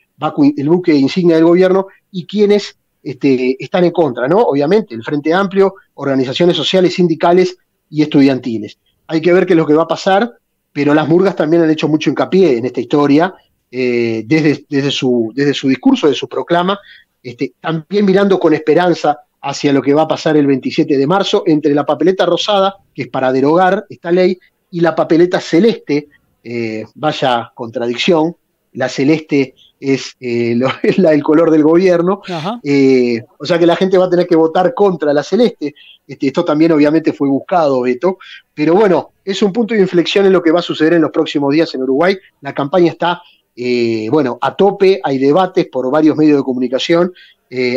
el 0.57 0.69
buque 0.69 0.93
insignia 0.93 1.35
del 1.35 1.45
gobierno, 1.45 1.87
y 2.11 2.25
quienes 2.25 2.77
este, 3.03 3.55
están 3.63 3.85
en 3.85 3.91
contra, 3.91 4.27
¿no? 4.27 4.39
Obviamente, 4.39 4.93
el 4.93 5.03
Frente 5.03 5.33
Amplio, 5.33 5.75
organizaciones 5.95 6.57
sociales, 6.57 6.93
sindicales 6.93 7.57
y 7.89 8.01
estudiantiles. 8.01 8.77
Hay 9.07 9.21
que 9.21 9.33
ver 9.33 9.45
qué 9.45 9.53
es 9.53 9.57
lo 9.57 9.65
que 9.65 9.73
va 9.73 9.83
a 9.83 9.87
pasar, 9.87 10.31
pero 10.71 10.93
las 10.93 11.07
murgas 11.07 11.35
también 11.35 11.63
han 11.63 11.69
hecho 11.69 11.87
mucho 11.87 12.09
hincapié 12.09 12.57
en 12.57 12.65
esta 12.65 12.81
historia, 12.81 13.33
eh, 13.71 14.23
desde, 14.25 14.65
desde, 14.69 14.91
su, 14.91 15.31
desde 15.33 15.53
su 15.53 15.67
discurso, 15.67 16.07
de 16.07 16.13
su 16.13 16.27
proclama, 16.27 16.79
este, 17.21 17.53
también 17.59 18.05
mirando 18.05 18.39
con 18.39 18.53
esperanza 18.53 19.19
hacia 19.41 19.73
lo 19.73 19.81
que 19.81 19.93
va 19.93 20.03
a 20.03 20.07
pasar 20.07 20.37
el 20.37 20.47
27 20.47 20.97
de 20.97 21.07
marzo 21.07 21.43
entre 21.45 21.73
la 21.73 21.85
papeleta 21.85 22.25
rosada, 22.25 22.77
que 22.93 23.03
es 23.03 23.07
para 23.07 23.31
derogar 23.31 23.85
esta 23.89 24.11
ley, 24.11 24.37
y 24.71 24.81
la 24.81 24.95
papeleta 24.95 25.39
celeste, 25.39 26.09
eh, 26.43 26.85
vaya 26.95 27.51
contradicción, 27.55 28.35
la 28.73 28.89
celeste 28.89 29.55
es, 29.79 30.15
eh, 30.19 30.55
la, 30.97 31.13
el 31.13 31.23
color 31.23 31.51
del 31.51 31.63
gobierno, 31.63 32.21
eh, 32.63 33.23
o 33.37 33.45
sea 33.45 33.57
que 33.57 33.65
la 33.65 33.75
gente 33.75 33.97
va 33.97 34.05
a 34.05 34.09
tener 34.09 34.27
que 34.27 34.35
votar 34.35 34.73
contra 34.73 35.13
la 35.13 35.23
celeste. 35.23 35.73
Este, 36.07 36.27
esto 36.27 36.43
también 36.43 36.71
obviamente 36.71 37.13
fue 37.13 37.29
buscado, 37.29 37.81
Beto, 37.81 38.17
pero 38.53 38.73
bueno, 38.73 39.11
es 39.23 39.41
un 39.41 39.53
punto 39.53 39.73
de 39.73 39.81
inflexión 39.81 40.25
en 40.25 40.33
lo 40.33 40.41
que 40.41 40.51
va 40.51 40.59
a 40.59 40.63
suceder 40.63 40.93
en 40.93 41.01
los 41.01 41.11
próximos 41.11 41.53
días 41.53 41.73
en 41.75 41.83
Uruguay. 41.83 42.17
La 42.41 42.53
campaña 42.53 42.91
está, 42.91 43.21
eh, 43.55 44.07
bueno, 44.09 44.37
a 44.41 44.55
tope, 44.55 44.99
hay 45.03 45.17
debates 45.19 45.67
por 45.67 45.89
varios 45.91 46.17
medios 46.17 46.37
de 46.37 46.43
comunicación, 46.43 47.13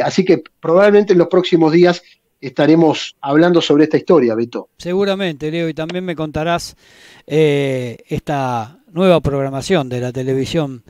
así 0.04 0.22
que 0.24 0.42
probablemente 0.60 1.14
en 1.14 1.18
los 1.18 1.28
próximos 1.28 1.72
días 1.72 2.02
estaremos 2.40 3.16
hablando 3.22 3.62
sobre 3.62 3.84
esta 3.84 3.96
historia, 3.96 4.34
Beto. 4.34 4.68
Seguramente, 4.76 5.50
Leo, 5.50 5.68
y 5.68 5.74
también 5.74 6.04
me 6.04 6.16
contarás 6.16 6.76
esta 7.26 8.78
nueva 8.92 9.20
programación 9.20 9.88
de 9.88 10.00
la 10.00 10.12
televisión 10.12 10.82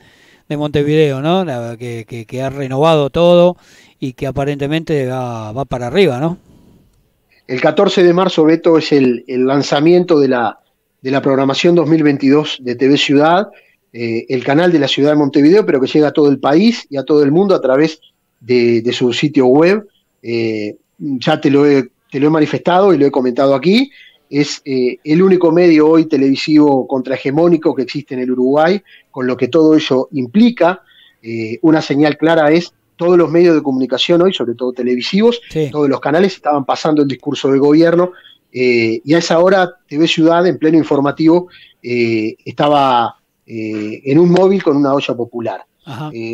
de 0.49 0.57
Montevideo, 0.57 1.21
¿no? 1.21 1.45
que, 1.77 2.41
ha 2.41 2.49
renovado 2.49 3.09
todo 3.09 3.57
y 3.99 4.13
que 4.13 4.27
aparentemente 4.27 5.07
va, 5.07 5.65
para 5.65 5.87
arriba, 5.87 6.19
¿no? 6.19 6.37
El 7.47 7.59
14 7.59 8.03
de 8.03 8.13
marzo, 8.13 8.45
Beto, 8.45 8.77
es 8.77 8.91
el, 8.91 9.23
lanzamiento 9.27 10.19
de 10.19 10.29
la, 10.29 10.59
de 11.01 11.11
la 11.11 11.21
programación 11.21 11.75
2022 11.75 12.59
de 12.61 12.75
TV 12.75 12.97
Ciudad, 12.97 13.49
eh, 13.91 14.25
el 14.29 14.43
canal 14.43 14.71
de 14.71 14.79
la 14.79 14.87
ciudad 14.87 15.11
de 15.11 15.17
Montevideo, 15.17 15.65
pero 15.65 15.79
que 15.79 15.87
llega 15.87 16.07
a 16.07 16.13
todo 16.13 16.29
el 16.29 16.39
país 16.39 16.87
y 16.89 16.97
a 16.97 17.03
todo 17.03 17.23
el 17.23 17.31
mundo 17.31 17.53
a 17.53 17.61
través 17.61 17.99
de, 18.39 18.89
su 18.93 19.13
sitio 19.13 19.47
web. 19.47 19.87
Eh, 20.21 20.77
ya 20.97 21.39
te 21.39 21.49
lo, 21.49 21.65
he, 21.65 21.89
te 22.09 22.19
lo 22.19 22.27
he 22.27 22.29
manifestado 22.29 22.93
y 22.93 22.97
lo 22.97 23.05
he 23.05 23.11
comentado 23.11 23.53
aquí 23.55 23.91
es 24.33 24.63
eh, 24.65 24.97
el 25.03 25.21
único 25.21 25.51
medio 25.51 25.87
hoy 25.89 26.05
televisivo 26.05 26.87
contrahegemónico 26.87 27.75
que 27.75 27.83
existe 27.83 28.15
en 28.15 28.21
el 28.21 28.31
Uruguay, 28.31 28.81
con 29.13 29.27
lo 29.27 29.37
que 29.37 29.47
todo 29.47 29.75
ello 29.75 30.09
implica. 30.11 30.81
Eh, 31.21 31.59
una 31.61 31.81
señal 31.83 32.17
clara 32.17 32.51
es 32.51 32.73
todos 32.95 33.15
los 33.15 33.29
medios 33.29 33.53
de 33.55 33.61
comunicación 33.61 34.23
hoy, 34.23 34.33
sobre 34.33 34.55
todo 34.55 34.73
televisivos, 34.73 35.39
todos 35.71 35.87
los 35.87 35.99
canales 35.99 36.33
estaban 36.33 36.65
pasando 36.65 37.03
el 37.03 37.07
discurso 37.07 37.49
del 37.49 37.59
gobierno 37.59 38.11
eh, 38.51 39.01
y 39.05 39.13
a 39.13 39.19
esa 39.19 39.39
hora 39.39 39.69
TV 39.87 40.07
Ciudad, 40.07 40.45
en 40.47 40.57
pleno 40.57 40.79
informativo, 40.79 41.47
eh, 41.81 42.35
estaba 42.43 43.15
en 43.45 44.19
un 44.19 44.31
móvil 44.31 44.63
con 44.63 44.77
una 44.77 44.93
olla 44.93 45.13
popular. 45.15 45.63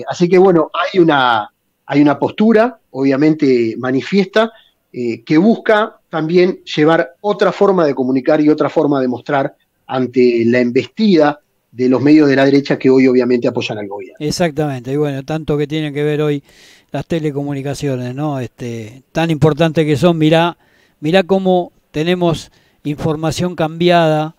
así 0.08 0.30
que 0.30 0.38
bueno, 0.38 0.72
hay 0.74 1.00
una, 1.00 1.52
hay 1.86 2.02
una 2.02 2.18
postura, 2.18 2.80
obviamente 2.92 3.76
manifiesta, 3.78 4.54
que 4.92 5.38
busca 5.38 6.00
también 6.10 6.62
llevar 6.64 7.16
otra 7.22 7.52
forma 7.52 7.86
de 7.86 7.96
comunicar 7.96 8.40
y 8.40 8.50
otra 8.50 8.70
forma 8.70 9.02
de 9.02 9.08
mostrar 9.08 9.56
ante 9.88 10.44
la 10.46 10.60
embestida 10.60 11.42
de 11.72 11.90
los 11.90 12.02
medios 12.02 12.28
de 12.28 12.36
la 12.36 12.46
derecha 12.46 12.80
que 12.80 12.90
hoy 12.90 13.08
obviamente 13.08 13.48
apoyan 13.48 13.78
al 13.78 13.88
gobierno. 13.88 14.18
Exactamente, 14.20 14.92
y 14.92 14.96
bueno, 14.96 15.24
tanto 15.24 15.58
que 15.58 15.68
tienen 15.68 15.94
que 15.94 16.04
ver 16.04 16.22
hoy 16.22 16.44
las 16.92 17.06
telecomunicaciones, 17.06 18.16
¿no? 18.16 18.40
Este, 18.40 19.04
tan 19.12 19.30
importante 19.30 19.86
que 19.86 19.96
son, 19.96 20.18
mirá, 20.18 20.58
mirá 21.00 21.24
cómo 21.24 21.72
tenemos 21.92 22.52
información 22.84 23.56
cambiada, 23.56 24.36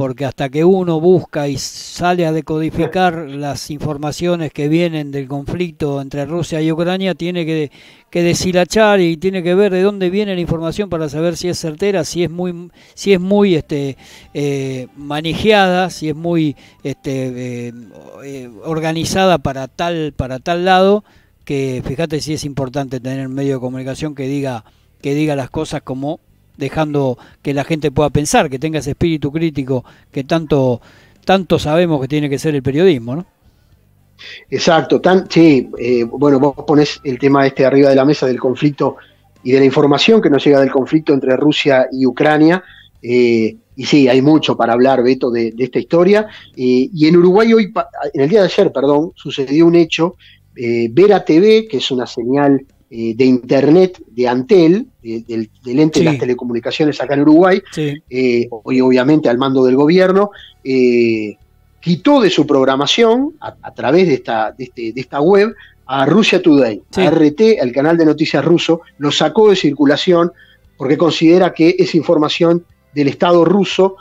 porque 0.00 0.24
hasta 0.24 0.48
que 0.48 0.64
uno 0.64 0.98
busca 0.98 1.46
y 1.46 1.58
sale 1.58 2.24
a 2.24 2.32
decodificar 2.32 3.28
las 3.28 3.70
informaciones 3.70 4.50
que 4.50 4.66
vienen 4.66 5.10
del 5.10 5.28
conflicto 5.28 6.00
entre 6.00 6.24
Rusia 6.24 6.62
y 6.62 6.72
Ucrania, 6.72 7.14
tiene 7.14 7.44
que, 7.44 7.70
deshilachar 8.10 9.00
y 9.00 9.18
tiene 9.18 9.42
que 9.42 9.54
ver 9.54 9.70
de 9.70 9.82
dónde 9.82 10.08
viene 10.08 10.34
la 10.34 10.40
información 10.40 10.88
para 10.88 11.10
saber 11.10 11.36
si 11.36 11.50
es 11.50 11.58
certera, 11.58 12.04
si 12.04 12.24
es 12.24 12.30
muy, 12.30 12.70
si 12.94 13.12
es 13.12 13.20
muy 13.20 13.54
este, 13.54 13.98
eh, 14.32 14.88
si 15.90 16.08
es 16.08 16.16
muy 16.16 16.56
este, 16.82 17.66
eh, 17.68 17.72
eh, 18.24 18.50
organizada 18.64 19.36
para 19.36 19.68
tal, 19.68 20.14
para 20.16 20.38
tal 20.38 20.64
lado, 20.64 21.04
que 21.44 21.82
fíjate 21.86 22.22
si 22.22 22.32
es 22.32 22.44
importante 22.46 23.00
tener 23.00 23.26
un 23.26 23.34
medio 23.34 23.56
de 23.56 23.60
comunicación 23.60 24.14
que 24.14 24.26
diga, 24.26 24.64
que 25.02 25.12
diga 25.12 25.36
las 25.36 25.50
cosas 25.50 25.82
como 25.82 26.20
dejando 26.60 27.18
que 27.42 27.52
la 27.54 27.64
gente 27.64 27.90
pueda 27.90 28.10
pensar, 28.10 28.48
que 28.48 28.60
tenga 28.60 28.78
ese 28.78 28.90
espíritu 28.90 29.32
crítico 29.32 29.84
que 30.12 30.22
tanto, 30.22 30.80
tanto 31.24 31.58
sabemos 31.58 32.00
que 32.00 32.06
tiene 32.06 32.30
que 32.30 32.38
ser 32.38 32.54
el 32.54 32.62
periodismo, 32.62 33.16
¿no? 33.16 33.26
Exacto, 34.50 35.00
tan, 35.00 35.30
sí, 35.30 35.70
eh, 35.78 36.04
bueno, 36.04 36.38
vos 36.38 36.54
pones 36.66 37.00
el 37.04 37.18
tema 37.18 37.46
este 37.46 37.64
arriba 37.64 37.88
de 37.88 37.96
la 37.96 38.04
mesa 38.04 38.26
del 38.26 38.38
conflicto 38.38 38.96
y 39.42 39.52
de 39.52 39.60
la 39.60 39.64
información 39.64 40.20
que 40.20 40.28
nos 40.28 40.44
llega 40.44 40.60
del 40.60 40.70
conflicto 40.70 41.14
entre 41.14 41.36
Rusia 41.36 41.88
y 41.90 42.04
Ucrania, 42.06 42.62
eh, 43.02 43.56
y 43.74 43.84
sí, 43.86 44.08
hay 44.08 44.20
mucho 44.20 44.56
para 44.56 44.74
hablar, 44.74 45.02
Beto, 45.02 45.30
de, 45.30 45.54
esta 45.58 45.78
historia, 45.78 46.26
eh, 46.54 46.90
y 46.92 47.08
en 47.08 47.16
Uruguay 47.16 47.52
hoy, 47.54 47.72
en 48.12 48.20
el 48.20 48.28
día 48.28 48.40
de 48.40 48.46
ayer, 48.46 48.70
perdón, 48.70 49.12
sucedió 49.14 49.66
un 49.66 49.74
hecho, 49.74 50.16
Vera 50.90 51.24
TV, 51.24 51.66
que 51.66 51.78
es 51.78 51.90
una 51.90 52.06
señal 52.06 52.66
eh, 52.92 53.14
de 53.14 53.24
Internet 53.24 54.02
de 54.08 54.26
Antel, 54.26 54.88
del, 55.00 55.48
ente 55.64 56.00
de 56.00 56.04
las 56.06 56.18
telecomunicaciones 56.18 57.00
acá 57.00 57.14
en 57.14 57.20
Uruguay, 57.20 57.62
eh, 57.76 58.48
hoy 58.50 58.80
obviamente 58.80 59.28
al 59.28 59.38
mando 59.38 59.64
del 59.64 59.76
gobierno, 59.76 60.32
eh, 60.64 61.36
quitó 61.78 62.20
de 62.20 62.30
su 62.30 62.44
programación, 62.48 63.34
a, 63.38 63.72
través 63.74 64.08
de 64.08 64.14
esta, 64.14 64.56
este, 64.58 64.92
de, 64.92 65.00
esta 65.00 65.20
web, 65.20 65.54
a 65.86 66.04
Russia 66.04 66.42
Today, 66.42 66.82
a 66.96 67.10
RT, 67.10 67.62
el 67.62 67.70
canal 67.70 67.96
de 67.96 68.06
noticias 68.06 68.44
ruso, 68.44 68.80
lo 68.98 69.12
sacó 69.12 69.50
de 69.50 69.54
circulación 69.54 70.32
porque 70.76 70.98
considera 70.98 71.54
que 71.54 71.76
es 71.78 71.94
información 71.94 72.64
del 72.92 73.06
Estado 73.06 73.44
ruso, 73.44 73.98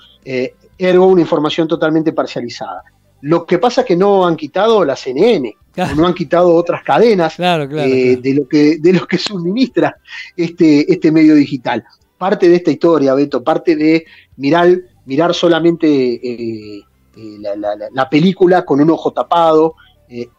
ergo 0.79 1.05
una 1.05 1.21
información 1.21 1.67
totalmente 1.67 2.11
parcializada. 2.11 2.83
Lo 3.21 3.45
que 3.45 3.57
pasa 3.57 3.81
es 3.81 3.87
que 3.87 3.95
no 3.95 4.25
han 4.25 4.35
quitado 4.35 4.85
la 4.85 4.95
CNN, 4.95 5.55
no 5.95 6.07
han 6.07 6.13
quitado 6.13 6.53
otras 6.53 6.83
cadenas 6.83 7.35
eh, 7.39 8.17
de, 8.21 8.33
lo 8.33 8.47
que, 8.47 8.77
de 8.79 8.93
lo 8.93 9.05
que 9.05 9.17
suministra 9.17 9.97
este, 10.35 10.91
este 10.91 11.11
medio 11.11 11.35
digital. 11.35 11.83
Parte 12.17 12.49
de 12.49 12.57
esta 12.57 12.71
historia, 12.71 13.13
Beto, 13.13 13.43
parte 13.43 13.75
de 13.75 14.05
mirar, 14.37 14.69
mirar 15.05 15.33
solamente 15.33 15.87
eh, 15.87 16.83
eh, 17.15 17.37
la, 17.91 18.09
película 18.09 18.65
con 18.65 18.81
un 18.81 18.89
ojo 18.89 19.11
tapado 19.11 19.75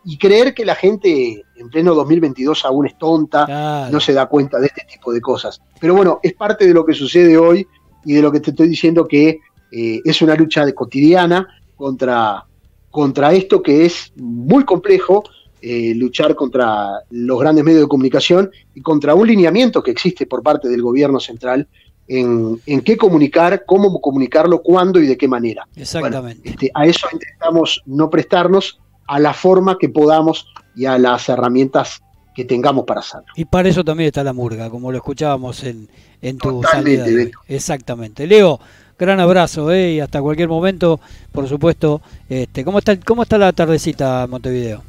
y 0.05 0.19
creer 0.19 0.53
que 0.53 0.65
la 0.65 0.75
gente 0.75 1.45
en 1.57 1.71
pleno 1.71 1.95
2022 1.95 2.65
aún 2.65 2.89
es 2.89 2.99
tonta, 2.99 3.89
no 3.89 4.01
se 4.01 4.13
da 4.13 4.27
cuenta 4.27 4.59
de 4.59 4.67
este 4.67 4.85
tipo 4.91 5.13
de 5.13 5.21
cosas. 5.21 5.63
Pero 5.81 5.95
bueno, 5.95 6.19
es 6.25 6.35
parte 6.35 6.67
de 6.67 6.75
lo 6.75 6.85
que 6.85 6.93
sucede 6.93 7.39
hoy 7.39 7.67
y 8.05 8.15
de 8.15 8.23
lo 8.23 8.33
que 8.33 8.41
te 8.41 8.51
estoy 8.51 8.67
diciendo 8.69 9.07
que 9.07 9.39
es 9.71 10.23
una 10.23 10.35
lucha 10.35 10.67
de 10.67 10.75
cotidiana 10.75 11.47
contra 11.77 12.45
contra 12.91 13.33
esto 13.33 13.63
que 13.63 13.87
es 13.87 14.13
muy 14.17 14.65
complejo, 14.65 15.25
eh, 15.63 15.95
luchar 15.95 16.35
contra 16.35 17.01
los 17.11 17.39
grandes 17.39 17.65
medios 17.65 17.83
de 17.83 17.89
comunicación 17.89 18.51
y 18.75 18.81
contra 18.81 19.15
un 19.15 19.27
lineamiento 19.27 19.83
que 19.83 19.91
existe 19.91 20.27
por 20.27 20.43
parte 20.43 20.69
del 20.69 20.83
gobierno 20.83 21.21
central 21.21 21.69
en, 22.09 22.81
qué 22.83 22.97
comunicar, 22.97 23.65
cómo 23.67 24.01
comunicarlo, 24.01 24.63
cuándo 24.63 25.01
y 25.01 25.07
de 25.07 25.17
qué 25.17 25.29
manera. 25.29 25.69
Exactamente. 25.77 26.49
Este, 26.49 26.71
a 26.75 26.87
eso 26.87 27.07
intentamos 27.13 27.83
no 27.87 28.11
prestarnos 28.11 28.81
a 29.07 29.21
la 29.21 29.33
forma 29.33 29.79
que 29.79 29.89
podamos 29.89 30.47
y 30.75 30.87
a 30.87 30.99
las 30.99 31.29
herramientas 31.29 32.01
que 32.35 32.45
tengamos 32.45 32.85
para 32.85 33.01
hacerlo. 33.01 33.27
Y 33.37 33.45
para 33.45 33.69
eso 33.69 33.85
también 33.85 34.09
está 34.09 34.25
la 34.25 34.33
murga, 34.33 34.71
como 34.71 34.91
lo 34.91 34.97
escuchábamos 34.97 35.63
en, 35.63 35.89
en 36.21 36.39
tu 36.39 36.63
salida. 36.65 37.07
Exactamente. 37.47 38.27
Leo, 38.27 38.59
gran 39.01 39.19
abrazo 39.19 39.73
eh, 39.73 39.95
y 39.95 40.01
hasta 40.01 40.21
cualquier 40.21 40.49
momento, 40.49 41.01
por 41.33 41.49
supuesto. 41.49 42.03
Este, 42.29 42.65
¿cómo, 42.65 42.79
está, 42.79 43.01
¿Cómo 43.01 43.23
está 43.23 43.39
la 43.39 43.53
tardecita 43.53 44.27
Montevideo? 44.29 44.83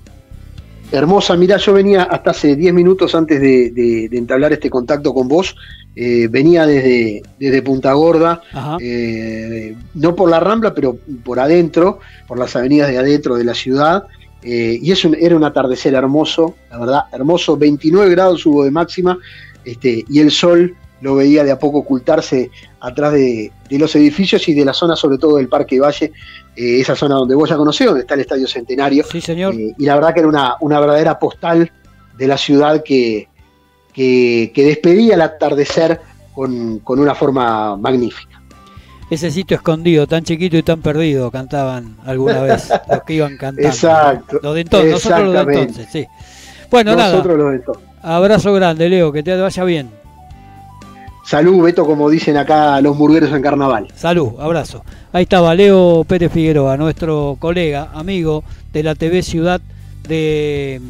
Hermosa, 0.92 1.38
mira, 1.38 1.56
yo 1.56 1.72
venía 1.72 2.04
hasta 2.04 2.32
hace 2.32 2.58
10 2.58 2.74
minutos 2.74 3.16
antes 3.16 3.40
de, 3.40 4.10
entablar 4.12 4.52
este 4.52 4.70
contacto 4.70 5.14
con 5.14 5.30
vos, 5.30 5.56
eh, 5.96 6.28
venía 6.30 6.66
desde, 6.66 7.24
desde 7.40 7.62
Punta 7.62 7.94
Gorda, 7.94 8.42
eh, 8.82 9.74
no 9.94 10.16
por 10.16 10.30
la 10.30 10.42
Rambla, 10.42 10.74
pero 10.74 10.98
por 11.24 11.40
adentro, 11.40 12.00
por 12.28 12.38
las 12.38 12.54
avenidas 12.58 12.90
de 12.90 12.98
adentro 12.98 13.38
de 13.38 13.46
la 13.46 13.54
ciudad, 13.54 14.04
y 14.44 14.92
es 14.92 15.06
era 15.06 15.38
un 15.38 15.46
atardecer 15.46 15.94
hermoso, 15.94 16.56
la 16.70 16.80
verdad, 16.80 17.02
hermoso, 17.14 17.56
29 17.56 18.12
grados 18.12 18.46
hubo 18.46 18.66
de 18.66 18.72
máxima, 18.72 19.18
este, 19.64 20.04
y 20.10 20.20
el 20.20 20.32
sol 20.32 20.76
lo 21.02 21.16
veía 21.16 21.44
de 21.44 21.52
a 21.52 21.60
poco 21.60 21.80
ocultarse 21.80 22.52
atrás 22.80 23.14
de, 23.14 23.52
los 23.72 23.96
edificios 23.96 24.48
y 24.48 24.54
de 24.54 24.64
la 24.64 24.74
zona, 24.74 24.96
sobre 24.96 25.18
todo 25.18 25.38
del 25.38 25.50
Parque 25.50 25.80
Valle, 25.80 26.12
eh, 26.56 26.80
esa 26.80 26.96
zona 26.96 27.16
donde 27.16 27.36
vos 27.36 27.50
ya 27.50 27.58
conocés, 27.58 27.88
donde 27.88 28.02
está 28.02 28.14
el 28.14 28.22
Estadio 28.22 28.48
Centenario. 28.48 29.04
Sí, 29.12 29.20
señor. 29.20 29.56
Eh, 29.56 29.74
y 29.78 29.86
la 29.86 29.96
verdad 29.96 30.14
que 30.14 30.20
era 30.20 30.30
una, 30.30 30.56
una 30.62 30.80
verdadera 30.80 31.18
postal 31.18 31.72
de 32.18 32.28
la 32.28 32.38
ciudad 32.38 32.84
que, 32.84 33.28
que, 33.94 34.52
despedía 34.56 35.16
el 35.16 35.22
atardecer 35.22 36.00
con, 36.34 36.82
una 36.86 37.16
forma 37.16 37.76
magnífica. 37.78 38.42
Ese 39.10 39.30
sitio 39.30 39.58
escondido, 39.58 40.08
tan 40.08 40.24
chiquito 40.24 40.56
y 40.56 40.64
tan 40.64 40.82
perdido, 40.82 41.30
cantaban 41.32 41.98
alguna 42.06 42.42
vez 42.42 42.70
los 42.90 43.04
que 43.04 43.14
iban 43.14 43.38
cantando. 43.38 43.68
Exacto. 43.68 44.40
Los 44.42 44.56
de 44.56 44.62
entonces, 44.62 44.92
nosotros 44.92 45.34
los 45.34 45.34
de 45.34 45.54
entonces, 45.54 45.88
sí. 45.92 46.08
Bueno, 46.70 46.96
nosotros 46.96 47.38
Los 47.38 47.50
de 47.50 47.56
entonces. 47.58 47.84
Abrazo 48.02 48.54
grande, 48.54 48.88
Leo, 48.88 49.12
que 49.12 49.22
te 49.22 49.36
vaya 49.36 49.64
bien. 49.66 50.01
Salud, 51.24 51.62
Beto, 51.62 51.86
como 51.86 52.10
dicen 52.10 52.36
acá 52.36 52.82
los 52.82 52.98
murgueros 52.98 53.32
en 53.32 53.42
carnaval. 53.42 53.88
Salud, 53.96 54.32
abrazo. 54.40 54.84
Ahí 55.14 55.24
estaba 55.24 55.54
Leo 55.54 56.04
Pérez 56.04 56.32
Figueroa, 56.32 56.78
nuestro 56.78 57.38
colega, 57.40 57.90
amigo 57.94 58.44
de 58.74 58.84
la 58.84 58.96
TV 58.96 59.22
Ciudad 59.22 59.62
de, 60.08 60.82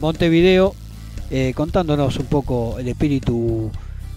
Montevideo, 0.00 0.74
eh, 1.30 1.52
contándonos 1.56 2.18
un 2.18 2.26
poco 2.26 2.78
el 2.78 2.88
espíritu, 2.88 3.70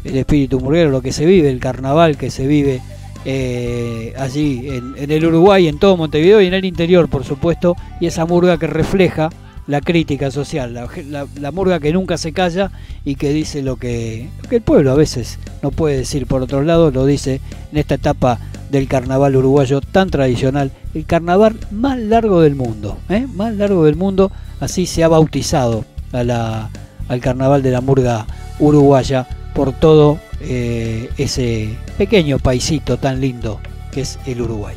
el 0.03 0.17
espíritu 0.17 0.59
murguero, 0.59 0.91
lo 0.91 1.01
que 1.01 1.11
se 1.11 1.25
vive, 1.25 1.49
el 1.49 1.59
carnaval 1.59 2.15
que 2.15 2.29
se 2.29 2.45
vive 2.45 2.81
eh, 3.25 4.13
allí 4.17 4.69
en, 4.69 4.93
en 4.95 5.11
el 5.11 5.25
Uruguay, 5.25 5.67
en 5.67 5.79
todo 5.79 5.97
Montevideo 5.97 6.39
y 6.41 6.47
en 6.47 6.53
el 6.53 6.65
interior, 6.65 7.09
por 7.09 7.23
supuesto, 7.23 7.75
y 7.99 8.05
esa 8.05 8.25
murga 8.25 8.57
que 8.57 8.67
refleja 8.67 9.29
la 9.69 9.81
crítica 9.81 10.31
social, 10.31 10.73
la, 10.73 11.51
murga 11.51 11.79
que 11.79 11.93
nunca 11.93 12.17
se 12.17 12.33
calla 12.33 12.71
y 13.05 13.13
que 13.13 13.29
dice 13.29 13.61
lo 13.61 13.75
que, 13.75 14.27
el 14.49 14.61
pueblo 14.61 14.91
a 14.91 14.95
veces 14.95 15.37
no 15.61 15.69
puede 15.69 15.97
decir. 15.97 16.25
Por 16.25 16.41
otro 16.41 16.63
lado, 16.63 16.89
lo 16.89 17.05
dice 17.05 17.39
en 17.71 17.77
esta 17.77 17.93
etapa 17.93 18.39
del 18.71 18.87
carnaval 18.87 19.35
uruguayo 19.35 19.79
tan 19.79 20.09
tradicional, 20.09 20.71
el 20.95 21.05
carnaval 21.05 21.55
más 21.69 21.99
largo 21.99 22.41
del 22.41 22.55
mundo, 22.55 22.97
¿eh? 23.09 23.27
más 23.35 23.53
largo 23.57 23.85
del 23.85 23.95
mundo, 23.95 24.31
así 24.59 24.87
se 24.87 25.03
ha 25.03 25.07
bautizado 25.07 25.85
a 26.13 26.23
la, 26.23 26.71
al 27.07 27.19
carnaval 27.21 27.61
de 27.61 27.69
la 27.69 27.81
murga 27.81 28.25
uruguaya 28.57 29.27
por 29.53 29.71
todo 29.73 30.17
eh, 30.41 31.11
ese 31.17 31.77
pequeño 31.95 32.39
paisito 32.39 32.97
tan 32.97 33.21
lindo 33.21 33.59
que 33.91 34.01
es 34.01 34.17
el 34.25 34.41
Uruguay. 34.41 34.75